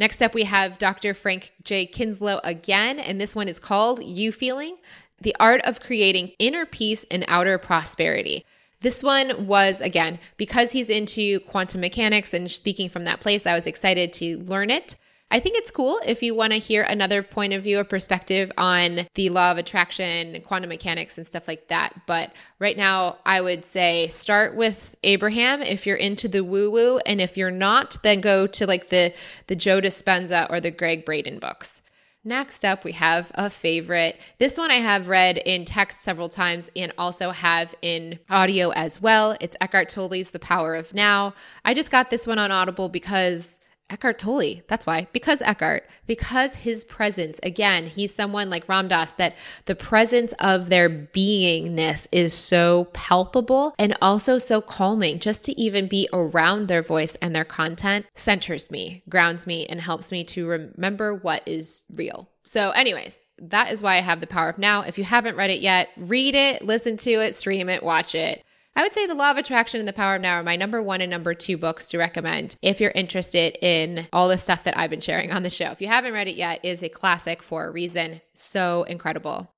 Next 0.00 0.22
up, 0.22 0.32
we 0.32 0.44
have 0.44 0.78
Dr. 0.78 1.12
Frank 1.12 1.52
J. 1.62 1.84
Kinslow 1.84 2.40
again, 2.42 2.98
and 2.98 3.20
this 3.20 3.36
one 3.36 3.48
is 3.48 3.58
called 3.60 4.00
Eufeeling 4.00 4.78
The 5.20 5.36
Art 5.38 5.60
of 5.66 5.80
Creating 5.80 6.32
Inner 6.38 6.64
Peace 6.64 7.04
and 7.10 7.22
Outer 7.28 7.58
Prosperity. 7.58 8.46
This 8.80 9.02
one 9.02 9.46
was, 9.46 9.82
again, 9.82 10.18
because 10.38 10.72
he's 10.72 10.88
into 10.88 11.40
quantum 11.40 11.82
mechanics 11.82 12.32
and 12.32 12.50
speaking 12.50 12.88
from 12.88 13.04
that 13.04 13.20
place, 13.20 13.44
I 13.44 13.52
was 13.52 13.66
excited 13.66 14.14
to 14.14 14.38
learn 14.38 14.70
it. 14.70 14.96
I 15.32 15.38
think 15.38 15.56
it's 15.56 15.70
cool 15.70 16.00
if 16.04 16.24
you 16.24 16.34
want 16.34 16.52
to 16.52 16.58
hear 16.58 16.82
another 16.82 17.22
point 17.22 17.52
of 17.52 17.62
view 17.62 17.78
or 17.78 17.84
perspective 17.84 18.50
on 18.58 19.06
the 19.14 19.30
law 19.30 19.52
of 19.52 19.58
attraction, 19.58 20.40
quantum 20.42 20.70
mechanics, 20.70 21.16
and 21.18 21.26
stuff 21.26 21.46
like 21.46 21.68
that. 21.68 21.94
But 22.06 22.32
right 22.58 22.76
now, 22.76 23.18
I 23.24 23.40
would 23.40 23.64
say 23.64 24.08
start 24.08 24.56
with 24.56 24.96
Abraham 25.04 25.62
if 25.62 25.86
you're 25.86 25.96
into 25.96 26.26
the 26.26 26.42
woo 26.42 26.68
woo, 26.68 26.98
and 27.06 27.20
if 27.20 27.36
you're 27.36 27.52
not, 27.52 27.96
then 28.02 28.20
go 28.20 28.48
to 28.48 28.66
like 28.66 28.88
the 28.88 29.14
the 29.46 29.54
Joe 29.54 29.80
Dispenza 29.80 30.50
or 30.50 30.60
the 30.60 30.72
Gregg 30.72 31.04
Braden 31.04 31.38
books. 31.38 31.80
Next 32.24 32.64
up, 32.64 32.84
we 32.84 32.92
have 32.92 33.30
a 33.34 33.48
favorite. 33.48 34.20
This 34.38 34.58
one 34.58 34.70
I 34.70 34.80
have 34.80 35.08
read 35.08 35.38
in 35.38 35.64
text 35.64 36.02
several 36.02 36.28
times 36.28 36.70
and 36.76 36.92
also 36.98 37.30
have 37.30 37.74
in 37.80 38.18
audio 38.28 38.70
as 38.72 39.00
well. 39.00 39.38
It's 39.40 39.56
Eckhart 39.58 39.88
Tolle's 39.88 40.30
The 40.30 40.38
Power 40.38 40.74
of 40.74 40.92
Now. 40.92 41.34
I 41.64 41.72
just 41.72 41.90
got 41.90 42.10
this 42.10 42.26
one 42.26 42.38
on 42.38 42.50
Audible 42.50 42.90
because 42.90 43.59
Eckhart 43.90 44.18
Tolle. 44.18 44.62
That's 44.68 44.86
why. 44.86 45.08
Because 45.12 45.42
Eckhart, 45.42 45.84
because 46.06 46.54
his 46.54 46.84
presence, 46.84 47.40
again, 47.42 47.86
he's 47.86 48.14
someone 48.14 48.48
like 48.48 48.68
Ram 48.68 48.88
Dass 48.88 49.12
that 49.14 49.34
the 49.66 49.74
presence 49.74 50.32
of 50.38 50.70
their 50.70 50.88
beingness 50.88 52.06
is 52.12 52.32
so 52.32 52.84
palpable 52.92 53.74
and 53.78 53.96
also 54.00 54.38
so 54.38 54.60
calming. 54.60 55.18
Just 55.18 55.44
to 55.44 55.60
even 55.60 55.88
be 55.88 56.08
around 56.12 56.68
their 56.68 56.82
voice 56.82 57.16
and 57.16 57.34
their 57.34 57.44
content 57.44 58.06
centers 58.14 58.70
me, 58.70 59.02
grounds 59.08 59.46
me, 59.46 59.66
and 59.66 59.80
helps 59.80 60.12
me 60.12 60.24
to 60.24 60.46
remember 60.46 61.14
what 61.14 61.42
is 61.46 61.84
real. 61.92 62.30
So, 62.44 62.70
anyways, 62.70 63.20
that 63.42 63.72
is 63.72 63.82
why 63.82 63.96
I 63.96 64.00
have 64.00 64.20
the 64.20 64.26
power 64.26 64.48
of 64.48 64.58
now. 64.58 64.82
If 64.82 64.98
you 64.98 65.04
haven't 65.04 65.36
read 65.36 65.50
it 65.50 65.60
yet, 65.60 65.88
read 65.96 66.34
it, 66.34 66.62
listen 66.62 66.96
to 66.98 67.10
it, 67.10 67.34
stream 67.34 67.68
it, 67.68 67.82
watch 67.82 68.14
it. 68.14 68.44
I 68.76 68.82
would 68.82 68.92
say 68.92 69.06
The 69.06 69.14
Law 69.14 69.32
of 69.32 69.36
Attraction 69.36 69.80
and 69.80 69.88
The 69.88 69.92
Power 69.92 70.16
of 70.16 70.22
Now 70.22 70.34
are 70.34 70.42
my 70.42 70.56
number 70.56 70.82
one 70.82 71.00
and 71.00 71.10
number 71.10 71.34
two 71.34 71.58
books 71.58 71.88
to 71.90 71.98
recommend 71.98 72.56
if 72.62 72.80
you're 72.80 72.92
interested 72.92 73.58
in 73.60 74.06
all 74.12 74.28
the 74.28 74.38
stuff 74.38 74.64
that 74.64 74.78
I've 74.78 74.90
been 74.90 75.00
sharing 75.00 75.32
on 75.32 75.42
the 75.42 75.50
show. 75.50 75.70
If 75.70 75.80
you 75.80 75.88
haven't 75.88 76.12
read 76.12 76.28
it 76.28 76.36
yet, 76.36 76.60
it 76.62 76.68
is 76.68 76.82
a 76.82 76.88
classic 76.88 77.42
for 77.42 77.66
a 77.66 77.70
reason. 77.72 78.20
So 78.34 78.84
incredible. 78.84 79.50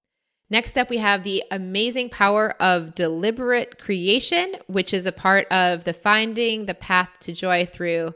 Next 0.51 0.77
up, 0.77 0.91
we 0.91 0.99
have 0.99 1.23
The 1.23 1.45
Amazing 1.51 2.11
Power 2.11 2.55
of 2.61 2.95
Deliberate 2.95 3.79
Creation, 3.79 4.55
which 4.67 4.93
is 4.93 5.07
a 5.07 5.13
part 5.13 5.47
of 5.51 5.85
the 5.85 5.95
Finding 5.95 6.67
the 6.67 6.75
Path 6.75 7.19
to 7.21 7.33
Joy 7.33 7.65
through 7.65 8.15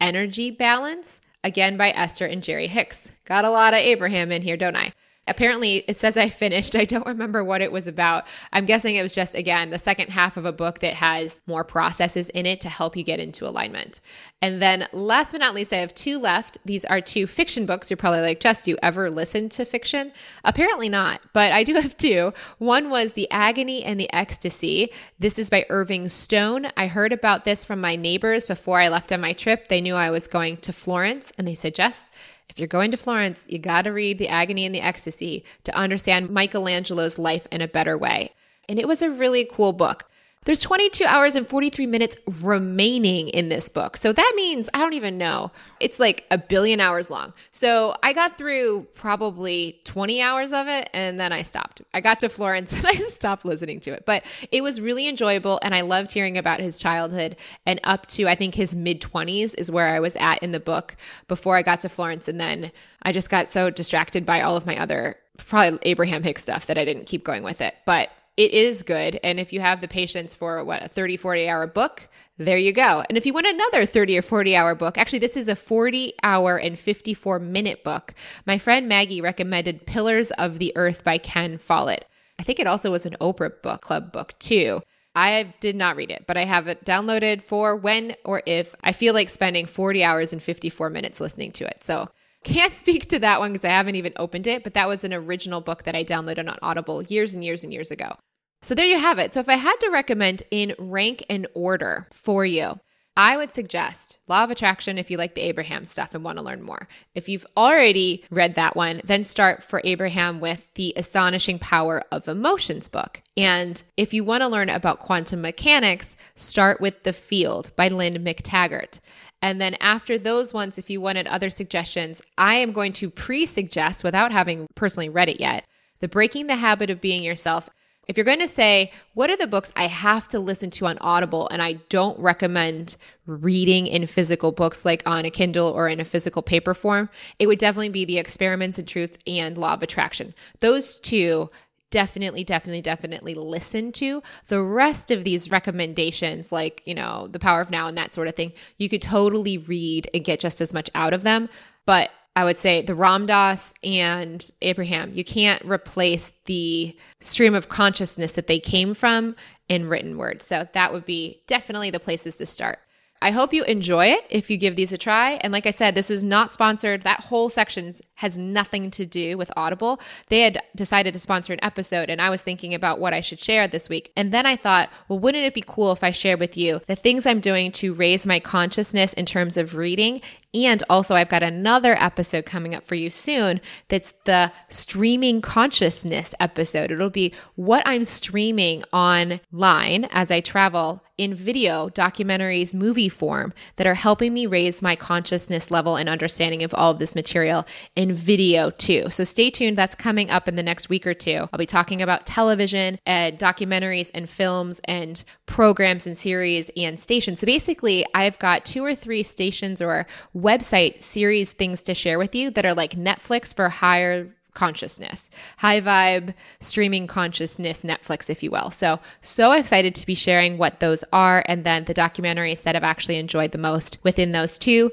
Energy 0.00 0.50
Balance, 0.50 1.20
again 1.44 1.76
by 1.76 1.90
Esther 1.90 2.26
and 2.26 2.42
Jerry 2.42 2.66
Hicks. 2.66 3.08
Got 3.24 3.44
a 3.44 3.50
lot 3.50 3.72
of 3.72 3.80
Abraham 3.80 4.32
in 4.32 4.42
here, 4.42 4.56
don't 4.56 4.74
I? 4.74 4.92
Apparently 5.28 5.78
it 5.88 5.96
says 5.96 6.16
I 6.16 6.28
finished. 6.28 6.76
I 6.76 6.84
don't 6.84 7.06
remember 7.06 7.44
what 7.44 7.62
it 7.62 7.72
was 7.72 7.86
about. 7.86 8.24
I'm 8.52 8.66
guessing 8.66 8.96
it 8.96 9.02
was 9.02 9.14
just, 9.14 9.34
again, 9.34 9.70
the 9.70 9.78
second 9.78 10.10
half 10.10 10.36
of 10.36 10.44
a 10.44 10.52
book 10.52 10.80
that 10.80 10.94
has 10.94 11.40
more 11.46 11.64
processes 11.64 12.28
in 12.30 12.46
it 12.46 12.60
to 12.62 12.68
help 12.68 12.96
you 12.96 13.04
get 13.04 13.20
into 13.20 13.46
alignment. 13.46 14.00
And 14.42 14.60
then 14.60 14.86
last 14.92 15.32
but 15.32 15.40
not 15.40 15.54
least, 15.54 15.72
I 15.72 15.76
have 15.76 15.94
two 15.94 16.18
left. 16.18 16.58
These 16.64 16.84
are 16.84 17.00
two 17.00 17.26
fiction 17.26 17.66
books. 17.66 17.90
You're 17.90 17.96
probably 17.96 18.20
like, 18.20 18.40
Jess, 18.40 18.62
do 18.62 18.72
you 18.72 18.78
ever 18.82 19.10
listen 19.10 19.48
to 19.50 19.64
fiction? 19.64 20.12
Apparently 20.44 20.88
not, 20.88 21.20
but 21.32 21.52
I 21.52 21.64
do 21.64 21.74
have 21.74 21.96
two. 21.96 22.32
One 22.58 22.90
was 22.90 23.14
The 23.14 23.30
Agony 23.30 23.82
and 23.82 23.98
the 23.98 24.12
Ecstasy. 24.12 24.92
This 25.18 25.38
is 25.38 25.50
by 25.50 25.64
Irving 25.70 26.08
Stone. 26.08 26.68
I 26.76 26.86
heard 26.86 27.12
about 27.12 27.44
this 27.44 27.64
from 27.64 27.80
my 27.80 27.96
neighbors 27.96 28.46
before 28.46 28.80
I 28.80 28.88
left 28.88 29.12
on 29.12 29.20
my 29.20 29.32
trip. 29.32 29.68
They 29.68 29.80
knew 29.80 29.94
I 29.94 30.10
was 30.10 30.26
going 30.26 30.58
to 30.58 30.72
Florence 30.72 31.32
and 31.38 31.46
they 31.46 31.54
said, 31.54 31.74
Jess, 31.74 32.08
if 32.48 32.58
you're 32.58 32.68
going 32.68 32.90
to 32.90 32.96
Florence, 32.96 33.46
you 33.50 33.58
got 33.58 33.82
to 33.82 33.90
read 33.90 34.18
The 34.18 34.28
Agony 34.28 34.64
and 34.64 34.74
the 34.74 34.80
Ecstasy 34.80 35.44
to 35.64 35.76
understand 35.76 36.30
Michelangelo's 36.30 37.18
life 37.18 37.46
in 37.50 37.60
a 37.60 37.68
better 37.68 37.98
way. 37.98 38.32
And 38.68 38.78
it 38.78 38.88
was 38.88 39.02
a 39.02 39.10
really 39.10 39.48
cool 39.50 39.72
book. 39.72 40.08
There's 40.46 40.60
22 40.60 41.04
hours 41.04 41.34
and 41.34 41.46
43 41.46 41.86
minutes 41.86 42.16
remaining 42.40 43.28
in 43.30 43.48
this 43.48 43.68
book. 43.68 43.96
So 43.96 44.12
that 44.12 44.32
means, 44.36 44.68
I 44.72 44.78
don't 44.78 44.92
even 44.94 45.18
know, 45.18 45.50
it's 45.80 45.98
like 45.98 46.24
a 46.30 46.38
billion 46.38 46.78
hours 46.78 47.10
long. 47.10 47.32
So 47.50 47.96
I 48.04 48.12
got 48.12 48.38
through 48.38 48.86
probably 48.94 49.80
20 49.82 50.22
hours 50.22 50.52
of 50.52 50.68
it 50.68 50.88
and 50.94 51.18
then 51.18 51.32
I 51.32 51.42
stopped. 51.42 51.82
I 51.92 52.00
got 52.00 52.20
to 52.20 52.28
Florence 52.28 52.72
and 52.76 52.86
I 52.86 52.94
stopped 52.94 53.44
listening 53.44 53.80
to 53.80 53.92
it. 53.92 54.06
But 54.06 54.22
it 54.52 54.62
was 54.62 54.80
really 54.80 55.08
enjoyable 55.08 55.58
and 55.62 55.74
I 55.74 55.80
loved 55.80 56.12
hearing 56.12 56.38
about 56.38 56.60
his 56.60 56.78
childhood 56.78 57.34
and 57.66 57.80
up 57.82 58.06
to, 58.06 58.28
I 58.28 58.36
think, 58.36 58.54
his 58.54 58.72
mid 58.72 59.02
20s 59.02 59.52
is 59.58 59.68
where 59.68 59.88
I 59.88 59.98
was 59.98 60.14
at 60.14 60.44
in 60.44 60.52
the 60.52 60.60
book 60.60 60.96
before 61.26 61.56
I 61.56 61.62
got 61.62 61.80
to 61.80 61.88
Florence. 61.88 62.28
And 62.28 62.38
then 62.38 62.70
I 63.02 63.10
just 63.10 63.30
got 63.30 63.48
so 63.48 63.68
distracted 63.68 64.24
by 64.24 64.42
all 64.42 64.56
of 64.56 64.64
my 64.64 64.80
other 64.80 65.16
probably 65.38 65.80
Abraham 65.82 66.22
Hicks 66.22 66.42
stuff 66.42 66.66
that 66.66 66.78
I 66.78 66.84
didn't 66.84 67.06
keep 67.06 67.24
going 67.24 67.42
with 67.42 67.60
it. 67.60 67.74
But 67.84 68.10
it 68.36 68.52
is 68.52 68.82
good. 68.82 69.18
And 69.22 69.40
if 69.40 69.52
you 69.52 69.60
have 69.60 69.80
the 69.80 69.88
patience 69.88 70.34
for 70.34 70.62
what, 70.64 70.84
a 70.84 70.88
30, 70.88 71.16
40 71.16 71.48
hour 71.48 71.66
book, 71.66 72.08
there 72.38 72.58
you 72.58 72.72
go. 72.72 73.02
And 73.08 73.16
if 73.16 73.24
you 73.24 73.32
want 73.32 73.46
another 73.46 73.86
30 73.86 74.18
or 74.18 74.22
40 74.22 74.54
hour 74.54 74.74
book, 74.74 74.98
actually, 74.98 75.20
this 75.20 75.36
is 75.36 75.48
a 75.48 75.56
40 75.56 76.12
hour 76.22 76.58
and 76.58 76.78
54 76.78 77.38
minute 77.38 77.82
book. 77.82 78.14
My 78.44 78.58
friend 78.58 78.88
Maggie 78.88 79.22
recommended 79.22 79.86
Pillars 79.86 80.30
of 80.32 80.58
the 80.58 80.72
Earth 80.76 81.02
by 81.02 81.18
Ken 81.18 81.56
Follett. 81.56 82.06
I 82.38 82.42
think 82.42 82.60
it 82.60 82.66
also 82.66 82.90
was 82.90 83.06
an 83.06 83.16
Oprah 83.20 83.62
book 83.62 83.80
club 83.80 84.12
book 84.12 84.38
too. 84.38 84.82
I 85.14 85.54
did 85.60 85.76
not 85.76 85.96
read 85.96 86.10
it, 86.10 86.26
but 86.26 86.36
I 86.36 86.44
have 86.44 86.68
it 86.68 86.84
downloaded 86.84 87.40
for 87.40 87.74
when 87.74 88.16
or 88.26 88.42
if 88.44 88.74
I 88.84 88.92
feel 88.92 89.14
like 89.14 89.30
spending 89.30 89.64
40 89.64 90.04
hours 90.04 90.34
and 90.34 90.42
54 90.42 90.90
minutes 90.90 91.22
listening 91.22 91.52
to 91.52 91.66
it. 91.66 91.82
So 91.82 92.10
can't 92.46 92.76
speak 92.76 93.06
to 93.08 93.18
that 93.18 93.40
one 93.40 93.52
because 93.52 93.64
I 93.64 93.70
haven't 93.70 93.96
even 93.96 94.12
opened 94.16 94.46
it, 94.46 94.62
but 94.62 94.74
that 94.74 94.88
was 94.88 95.02
an 95.02 95.12
original 95.12 95.60
book 95.60 95.82
that 95.82 95.96
I 95.96 96.04
downloaded 96.04 96.48
on 96.48 96.58
Audible 96.62 97.02
years 97.02 97.34
and 97.34 97.44
years 97.44 97.64
and 97.64 97.72
years 97.72 97.90
ago. 97.90 98.16
So 98.62 98.74
there 98.74 98.86
you 98.86 98.98
have 98.98 99.18
it. 99.18 99.32
So 99.32 99.40
if 99.40 99.48
I 99.48 99.56
had 99.56 99.76
to 99.80 99.90
recommend 99.90 100.44
in 100.50 100.74
rank 100.78 101.26
and 101.28 101.46
order 101.54 102.08
for 102.12 102.44
you, 102.44 102.78
I 103.18 103.36
would 103.36 103.50
suggest 103.50 104.18
Law 104.28 104.44
of 104.44 104.50
Attraction 104.50 104.98
if 104.98 105.10
you 105.10 105.16
like 105.16 105.34
the 105.34 105.40
Abraham 105.40 105.86
stuff 105.86 106.14
and 106.14 106.22
want 106.22 106.38
to 106.38 106.44
learn 106.44 106.62
more. 106.62 106.86
If 107.14 107.28
you've 107.28 107.46
already 107.56 108.24
read 108.30 108.56
that 108.56 108.76
one, 108.76 109.00
then 109.04 109.24
start 109.24 109.64
for 109.64 109.80
Abraham 109.84 110.38
with 110.38 110.72
the 110.74 110.92
Astonishing 110.96 111.58
Power 111.58 112.02
of 112.12 112.28
Emotions 112.28 112.88
book. 112.88 113.22
And 113.36 113.82
if 113.96 114.12
you 114.12 114.22
want 114.22 114.42
to 114.42 114.48
learn 114.48 114.68
about 114.68 115.00
quantum 115.00 115.40
mechanics, 115.40 116.14
start 116.34 116.80
with 116.80 117.04
The 117.04 117.14
Field 117.14 117.72
by 117.74 117.88
Lynne 117.88 118.22
McTaggart. 118.22 119.00
And 119.42 119.60
then 119.60 119.74
after 119.80 120.18
those 120.18 120.54
ones, 120.54 120.78
if 120.78 120.90
you 120.90 121.00
wanted 121.00 121.26
other 121.26 121.50
suggestions, 121.50 122.22
I 122.38 122.56
am 122.56 122.72
going 122.72 122.92
to 122.94 123.10
pre 123.10 123.46
suggest 123.46 124.02
without 124.02 124.32
having 124.32 124.66
personally 124.74 125.08
read 125.08 125.28
it 125.28 125.40
yet. 125.40 125.64
The 126.00 126.08
Breaking 126.08 126.46
the 126.46 126.56
Habit 126.56 126.90
of 126.90 127.00
Being 127.00 127.22
Yourself 127.22 127.70
if 128.08 128.16
you're 128.16 128.24
going 128.24 128.40
to 128.40 128.48
say, 128.48 128.92
what 129.14 129.30
are 129.30 129.36
the 129.36 129.48
books 129.48 129.72
I 129.74 129.88
have 129.88 130.28
to 130.28 130.38
listen 130.38 130.70
to 130.70 130.86
on 130.86 130.98
Audible 131.00 131.48
and 131.48 131.60
I 131.60 131.74
don't 131.88 132.18
recommend 132.20 132.96
reading 133.26 133.88
in 133.88 134.06
physical 134.06 134.52
books 134.52 134.84
like 134.84 135.02
on 135.06 135.24
a 135.24 135.30
Kindle 135.30 135.68
or 135.68 135.88
in 135.88 135.98
a 135.98 136.04
physical 136.04 136.42
paper 136.42 136.72
form, 136.72 137.08
it 137.40 137.48
would 137.48 137.58
definitely 137.58 137.88
be 137.88 138.04
The 138.04 138.18
Experiments 138.18 138.78
in 138.78 138.86
Truth 138.86 139.18
and 139.26 139.58
Law 139.58 139.74
of 139.74 139.82
Attraction. 139.82 140.34
Those 140.60 141.00
two 141.00 141.50
definitely, 141.90 142.44
definitely, 142.44 142.82
definitely 142.82 143.34
listen 143.34 143.92
to. 143.92 144.22
The 144.48 144.62
rest 144.62 145.10
of 145.10 145.24
these 145.24 145.50
recommendations, 145.50 146.52
like, 146.52 146.82
you 146.84 146.94
know, 146.94 147.28
The 147.30 147.38
Power 147.38 147.60
of 147.60 147.70
Now 147.70 147.86
and 147.86 147.96
that 147.96 148.14
sort 148.14 148.28
of 148.28 148.34
thing, 148.34 148.52
you 148.78 148.88
could 148.88 149.02
totally 149.02 149.58
read 149.58 150.10
and 150.12 150.24
get 150.24 150.40
just 150.40 150.60
as 150.60 150.74
much 150.74 150.90
out 150.94 151.12
of 151.12 151.22
them. 151.22 151.48
But 151.84 152.10
I 152.34 152.44
would 152.44 152.58
say 152.58 152.82
the 152.82 152.94
Ram 152.94 153.24
Dass 153.26 153.72
and 153.82 154.50
Abraham. 154.60 155.12
You 155.14 155.24
can't 155.24 155.64
replace 155.64 156.32
the 156.44 156.94
stream 157.20 157.54
of 157.54 157.70
consciousness 157.70 158.34
that 158.34 158.46
they 158.46 158.60
came 158.60 158.92
from 158.92 159.34
in 159.68 159.88
written 159.88 160.18
words. 160.18 160.44
So 160.44 160.68
that 160.74 160.92
would 160.92 161.06
be 161.06 161.42
definitely 161.46 161.90
the 161.90 161.98
places 161.98 162.36
to 162.36 162.46
start. 162.46 162.78
I 163.26 163.32
hope 163.32 163.52
you 163.52 163.64
enjoy 163.64 164.06
it 164.06 164.24
if 164.30 164.48
you 164.50 164.56
give 164.56 164.76
these 164.76 164.92
a 164.92 164.98
try. 164.98 165.32
And 165.40 165.52
like 165.52 165.66
I 165.66 165.72
said, 165.72 165.96
this 165.96 166.12
is 166.12 166.22
not 166.22 166.52
sponsored. 166.52 167.02
That 167.02 167.18
whole 167.18 167.50
section 167.50 167.92
has 168.14 168.38
nothing 168.38 168.88
to 168.92 169.04
do 169.04 169.36
with 169.36 169.50
Audible. 169.56 169.98
They 170.28 170.42
had 170.42 170.60
decided 170.76 171.12
to 171.12 171.18
sponsor 171.18 171.52
an 171.52 171.58
episode, 171.64 172.08
and 172.08 172.22
I 172.22 172.30
was 172.30 172.42
thinking 172.42 172.72
about 172.72 173.00
what 173.00 173.12
I 173.12 173.20
should 173.20 173.40
share 173.40 173.66
this 173.66 173.88
week. 173.88 174.12
And 174.16 174.32
then 174.32 174.46
I 174.46 174.54
thought, 174.54 174.90
well, 175.08 175.18
wouldn't 175.18 175.42
it 175.42 175.54
be 175.54 175.64
cool 175.66 175.90
if 175.90 176.04
I 176.04 176.12
shared 176.12 176.38
with 176.38 176.56
you 176.56 176.80
the 176.86 176.94
things 176.94 177.26
I'm 177.26 177.40
doing 177.40 177.72
to 177.72 177.94
raise 177.94 178.26
my 178.26 178.38
consciousness 178.38 179.12
in 179.14 179.26
terms 179.26 179.56
of 179.56 179.74
reading 179.74 180.22
and 180.56 180.82
also, 180.88 181.14
I've 181.14 181.28
got 181.28 181.42
another 181.42 182.00
episode 182.00 182.46
coming 182.46 182.74
up 182.74 182.86
for 182.86 182.94
you 182.94 183.10
soon 183.10 183.60
that's 183.88 184.14
the 184.24 184.50
streaming 184.68 185.42
consciousness 185.42 186.34
episode. 186.40 186.90
It'll 186.90 187.10
be 187.10 187.34
what 187.56 187.82
I'm 187.84 188.04
streaming 188.04 188.82
online 188.92 190.04
as 190.12 190.30
I 190.30 190.40
travel 190.40 191.02
in 191.18 191.34
video, 191.34 191.88
documentaries, 191.88 192.74
movie 192.74 193.08
form 193.08 193.52
that 193.76 193.86
are 193.86 193.94
helping 193.94 194.34
me 194.34 194.46
raise 194.46 194.82
my 194.82 194.94
consciousness 194.94 195.70
level 195.70 195.96
and 195.96 196.08
understanding 196.08 196.62
of 196.62 196.74
all 196.74 196.90
of 196.90 196.98
this 196.98 197.14
material 197.14 197.66
in 197.94 198.12
video 198.12 198.70
too. 198.70 199.08
So 199.10 199.24
stay 199.24 199.50
tuned. 199.50 199.78
That's 199.78 199.94
coming 199.94 200.30
up 200.30 200.46
in 200.46 200.56
the 200.56 200.62
next 200.62 200.88
week 200.88 201.06
or 201.06 201.14
two. 201.14 201.48
I'll 201.52 201.58
be 201.58 201.66
talking 201.66 202.02
about 202.02 202.26
television 202.26 202.98
and 203.06 203.38
documentaries 203.38 204.10
and 204.12 204.28
films 204.28 204.80
and 204.84 205.24
programs 205.46 206.06
and 206.06 206.16
series 206.16 206.70
and 206.76 207.00
stations. 207.00 207.40
So 207.40 207.46
basically, 207.46 208.04
I've 208.14 208.38
got 208.38 208.64
two 208.64 208.84
or 208.84 208.94
three 208.94 209.22
stations 209.22 209.80
or 209.80 210.06
website 210.36 211.02
series 211.02 211.52
things 211.52 211.80
to 211.82 211.94
share 211.94 212.18
with 212.18 212.34
you 212.34 212.50
that 212.50 212.66
are 212.66 212.74
like 212.74 212.92
Netflix 212.92 213.54
for 213.54 213.68
higher 213.68 214.35
consciousness, 214.56 215.30
high 215.58 215.80
vibe 215.80 216.34
streaming 216.58 217.06
consciousness 217.06 217.82
Netflix, 217.82 218.28
if 218.28 218.42
you 218.42 218.50
will. 218.50 218.72
So, 218.72 218.98
so 219.20 219.52
excited 219.52 219.94
to 219.94 220.06
be 220.06 220.16
sharing 220.16 220.58
what 220.58 220.80
those 220.80 221.04
are 221.12 221.44
and 221.46 221.62
then 221.62 221.84
the 221.84 221.94
documentaries 221.94 222.64
that 222.64 222.74
I've 222.74 222.82
actually 222.82 223.18
enjoyed 223.18 223.52
the 223.52 223.58
most 223.58 223.98
within 224.02 224.32
those 224.32 224.58
two. 224.58 224.90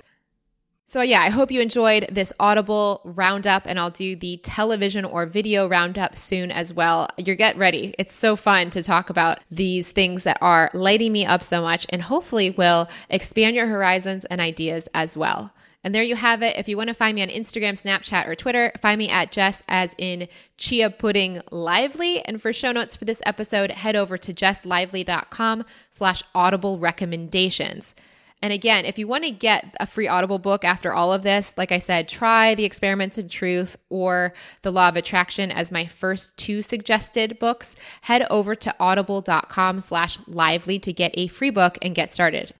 So, 0.85 1.01
yeah, 1.01 1.21
I 1.21 1.29
hope 1.29 1.49
you 1.49 1.59
enjoyed 1.59 2.07
this 2.11 2.31
Audible 2.39 3.01
roundup, 3.03 3.65
and 3.65 3.79
I'll 3.79 3.89
do 3.89 4.15
the 4.15 4.37
television 4.43 5.05
or 5.05 5.25
video 5.25 5.67
roundup 5.67 6.15
soon 6.15 6.51
as 6.51 6.71
well. 6.71 7.07
You're 7.17 7.35
get 7.35 7.57
ready. 7.57 7.95
It's 7.97 8.13
so 8.13 8.35
fun 8.35 8.69
to 8.69 8.83
talk 8.83 9.09
about 9.09 9.39
these 9.49 9.89
things 9.89 10.23
that 10.25 10.37
are 10.39 10.69
lighting 10.75 11.11
me 11.11 11.25
up 11.25 11.41
so 11.41 11.63
much 11.63 11.87
and 11.89 12.03
hopefully 12.03 12.51
will 12.51 12.89
expand 13.09 13.55
your 13.55 13.65
horizons 13.65 14.25
and 14.25 14.39
ideas 14.39 14.87
as 14.93 15.17
well. 15.17 15.51
And 15.83 15.93
there 15.93 16.03
you 16.03 16.15
have 16.15 16.41
it. 16.41 16.55
If 16.57 16.69
you 16.69 16.77
want 16.77 16.87
to 16.87 16.93
find 16.93 17.15
me 17.15 17.21
on 17.21 17.27
Instagram, 17.27 17.73
Snapchat, 17.73 18.27
or 18.27 18.35
Twitter, 18.35 18.71
find 18.81 18.97
me 18.97 19.09
at 19.09 19.31
Jess 19.31 19.63
as 19.67 19.93
in 19.97 20.29
Chia 20.57 20.89
Pudding 20.89 21.41
Lively. 21.51 22.21
And 22.21 22.41
for 22.41 22.53
show 22.53 22.71
notes 22.71 22.95
for 22.95 23.03
this 23.05 23.21
episode, 23.25 23.71
head 23.71 23.95
over 23.95 24.17
to 24.17 24.33
jesslively.com 24.33 25.65
slash 25.89 26.23
audible 26.33 26.79
recommendations. 26.79 27.95
And 28.41 28.51
again, 28.51 28.83
if 28.83 28.99
you 28.99 29.07
want 29.07 29.23
to 29.23 29.31
get 29.31 29.73
a 29.79 29.87
free 29.87 30.09
Audible 30.09 30.37
book 30.37 30.65
after 30.65 30.93
all 30.93 31.13
of 31.13 31.23
this, 31.23 31.53
like 31.57 31.71
I 31.71 31.79
said, 31.79 32.09
try 32.09 32.55
The 32.55 32.65
Experiments 32.65 33.17
in 33.17 33.29
Truth 33.29 33.77
or 33.89 34.33
The 34.63 34.71
Law 34.71 34.89
of 34.89 34.97
Attraction 34.97 35.49
as 35.49 35.71
my 35.71 35.85
first 35.85 36.35
two 36.35 36.61
suggested 36.61 37.39
books. 37.39 37.73
Head 38.01 38.27
over 38.29 38.53
to 38.53 38.75
audible.com 38.81 39.79
slash 39.79 40.19
lively 40.27 40.77
to 40.79 40.91
get 40.91 41.11
a 41.13 41.27
free 41.27 41.51
book 41.51 41.77
and 41.81 41.95
get 41.95 42.09
started. 42.09 42.53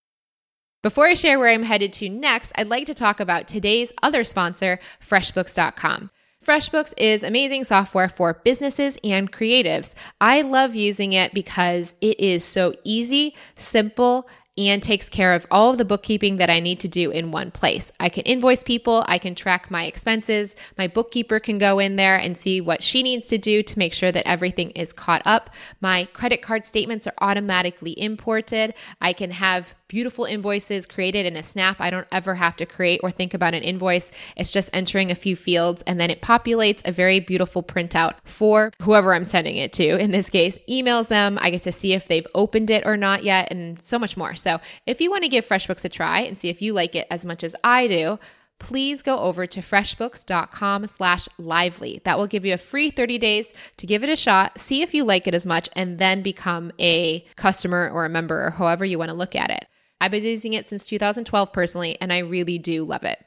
Before 0.84 1.08
I 1.08 1.13
share 1.13 1.39
where 1.39 1.50
I'm 1.50 1.63
headed 1.63 1.93
to 1.93 2.10
next, 2.10 2.52
I'd 2.56 2.67
like 2.67 2.88
to 2.88 2.93
talk 2.93 3.22
about 3.22 3.48
today's 3.48 3.93
other 4.04 4.26
sponsor, 4.26 4.80
FreshBooks.com. 5.02 6.12
FreshBooks 6.46 6.93
is 6.98 7.24
amazing 7.24 7.63
software 7.63 8.10
for 8.10 8.41
businesses 8.43 8.98
and 9.02 9.32
creatives. 9.32 9.93
I 10.19 10.41
love 10.41 10.76
using 10.76 11.13
it 11.13 11.34
because 11.34 11.96
it 12.02 12.19
is 12.19 12.43
so 12.43 12.74
easy, 12.84 13.34
simple, 13.56 14.28
and 14.58 14.84
takes 14.84 15.10
care 15.10 15.34
of 15.34 15.48
all 15.50 15.72
of 15.72 15.78
the 15.78 15.86
bookkeeping 15.86 16.38
that 16.38 16.50
I 16.50 16.60
need 16.60 16.82
to 16.82 16.88
do 16.88 17.10
in 17.12 17.32
one 17.32 17.50
place. 17.50 17.91
I 18.00 18.10
can 18.10 18.24
invoice 18.24 18.62
people, 18.62 19.04
I 19.08 19.17
can 19.17 19.36
track 19.36 19.72
my 19.72 19.86
expenses. 19.86 20.56
My 20.78 20.88
bookkeeper 20.88 21.39
can 21.39 21.58
go 21.58 21.80
in 21.80 21.96
there 21.96 22.17
and 22.17 22.38
see 22.38 22.62
what 22.62 22.84
she 22.84 23.04
needs 23.04 23.28
to 23.28 23.38
do 23.38 23.63
to 23.63 23.80
make 23.80 23.93
sure 23.93 24.12
that 24.12 24.28
everything 24.28 24.72
is 24.72 24.93
caught 24.93 25.24
up. 25.26 25.50
My 25.82 26.06
credit 26.13 26.41
card 26.41 26.65
statements 26.65 27.08
are 27.08 27.15
automatically 27.19 28.00
imported. 28.00 28.76
I 29.02 29.13
can 29.13 29.32
have 29.32 29.74
beautiful 29.94 30.26
invoices 30.26 30.88
created 30.88 31.24
in 31.24 31.36
a 31.36 31.44
snap. 31.44 31.76
I 31.80 31.92
don't 31.92 32.08
ever 32.12 32.34
have 32.34 32.56
to 32.58 32.66
create 32.66 33.02
or 33.04 33.12
think 33.12 33.36
about 33.36 33.54
an 33.54 33.62
invoice. 33.62 34.10
It's 34.36 34.50
just 34.50 34.72
entering 34.74 35.12
a 35.12 35.16
few 35.16 35.36
fields 35.36 35.84
and 35.86 36.00
then 36.00 36.10
it 36.10 36.20
populates 36.20 36.82
a 36.84 36.92
very 36.92 37.20
beautiful 37.20 37.62
printout 37.62 38.16
for 38.24 38.72
whoever 38.82 39.14
I'm 39.14 39.24
sending 39.24 39.56
it 39.58 39.72
to. 39.74 40.00
In 40.00 40.10
this 40.10 40.32
case, 40.32 40.58
emails 40.68 41.10
them. 41.10 41.38
I 41.40 41.52
get 41.52 41.62
to 41.62 41.72
see 41.72 41.94
if 41.94 42.08
they've 42.08 42.26
opened 42.34 42.72
it 42.72 42.88
or 42.88 42.98
not 42.98 43.24
yet 43.24 43.52
and 43.52 43.80
so 43.84 44.00
much 44.00 44.18
more. 44.18 44.34
So 44.34 44.60
if 44.88 45.00
you 45.00 45.12
want 45.12 45.26
to 45.26 45.30
give 45.30 45.48
FreshBooks 45.48 45.86
a 45.86 45.90
try 45.90 46.22
and 46.22 46.40
see 46.40 46.50
if 46.50 46.60
you 46.60 46.74
like 46.74 46.96
it 46.96 47.06
as 47.12 47.24
much 47.24 47.44
as 47.44 47.56
I 47.64 47.86
do, 47.86 48.18
please 48.58 49.04
go 49.04 49.20
over 49.20 49.46
to 49.46 49.60
freshbooks.com 49.60 50.88
slash 50.88 51.30
lively. 51.38 52.02
That 52.04 52.18
will 52.18 52.26
give 52.26 52.48
you 52.48 52.56
a 52.56 52.58
free 52.58 52.90
30 52.90 53.20
days 53.20 53.54
to 53.78 53.86
give 53.86 54.04
it 54.04 54.10
a 54.10 54.16
shot, 54.16 54.58
see 54.58 54.82
if 54.82 54.96
you 54.96 55.04
like 55.04 55.28
it 55.28 55.36
as 55.36 55.46
much, 55.46 55.70
and 55.76 56.00
then 56.00 56.24
become 56.24 56.72
a 56.80 57.24
customer 57.36 57.92
or 57.94 58.06
a 58.06 58.10
member 58.10 58.48
or 58.48 58.50
however 58.50 58.86
you 58.86 58.98
want 58.98 59.10
to 59.10 59.16
look 59.16 59.36
at 59.36 59.52
it. 59.52 59.68
I've 60.04 60.12
been 60.12 60.26
using 60.26 60.52
it 60.52 60.66
since 60.66 60.86
2012 60.88 61.54
personally, 61.54 61.98
and 62.02 62.12
I 62.12 62.18
really 62.18 62.60
do 62.60 62.84
love 62.84 63.06
it. 63.06 63.26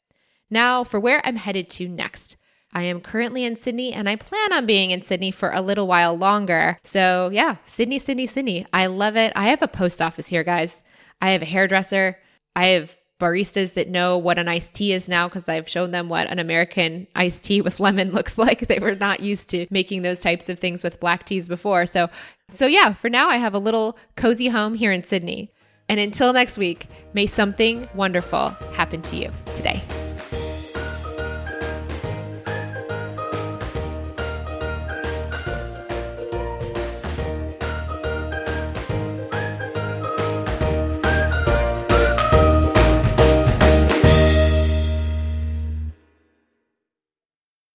Now, 0.51 0.85
for 0.85 1.01
where 1.01 1.23
I'm 1.25 1.37
headed 1.37 1.71
to 1.71 1.89
next. 1.89 2.37
I 2.71 2.83
am 2.83 3.01
currently 3.01 3.45
in 3.47 3.57
Sydney 3.57 3.95
and 3.95 4.07
I 4.07 4.17
plan 4.17 4.53
on 4.53 4.67
being 4.67 4.91
in 4.91 5.01
Sydney 5.01 5.31
for 5.31 5.51
a 5.51 5.63
little 5.63 5.87
while 5.87 6.19
longer. 6.19 6.77
So, 6.83 7.31
yeah, 7.33 7.57
Sydney, 7.65 7.99
Sydney, 7.99 8.27
Sydney. 8.27 8.67
I 8.75 8.87
love 8.89 9.17
it. 9.17 9.33
I 9.35 9.45
have 9.45 9.63
a 9.63 9.69
post 9.69 10.03
office 10.03 10.27
here, 10.27 10.45
guys. 10.45 10.83
I 11.23 11.31
have 11.31 11.41
a 11.41 11.47
hairdresser. 11.47 12.19
I 12.55 12.67
have 12.67 12.95
baristas 13.19 13.73
that 13.73 13.89
know 13.89 14.19
what 14.19 14.39
an 14.39 14.47
iced 14.47 14.75
tea 14.75 14.93
is 14.93 15.09
now 15.09 15.29
because 15.29 15.49
I've 15.49 15.71
shown 15.71 15.93
them 15.93 16.11
what 16.11 16.31
an 16.31 16.39
American 16.39 17.07
iced 17.15 17.47
tea 17.47 17.63
with 17.63 17.81
lemon 17.81 18.11
looks 18.13 18.37
like. 18.37 18.69
They 18.69 18.81
were 18.81 18.97
not 18.97 19.21
used 19.21 19.49
to 19.51 19.67
making 19.71 20.03
those 20.03 20.21
types 20.21 20.51
of 20.51 20.59
things 20.59 20.85
with 20.85 21.01
black 21.01 21.25
teas 21.25 21.49
before. 21.49 21.87
So, 21.87 22.11
so 22.51 22.67
yeah, 22.67 22.93
for 22.93 23.09
now 23.09 23.31
I 23.31 23.39
have 23.39 23.55
a 23.55 23.59
little 23.59 23.97
cozy 24.17 24.49
home 24.49 24.75
here 24.75 24.93
in 24.93 25.05
Sydney. 25.05 25.51
And 25.89 26.01
until 26.01 26.33
next 26.33 26.59
week, 26.59 26.87
may 27.15 27.27
something 27.27 27.89
wonderful 27.95 28.51
happen 28.75 29.03
to 29.03 29.17
you 29.17 29.31
today. 29.55 29.83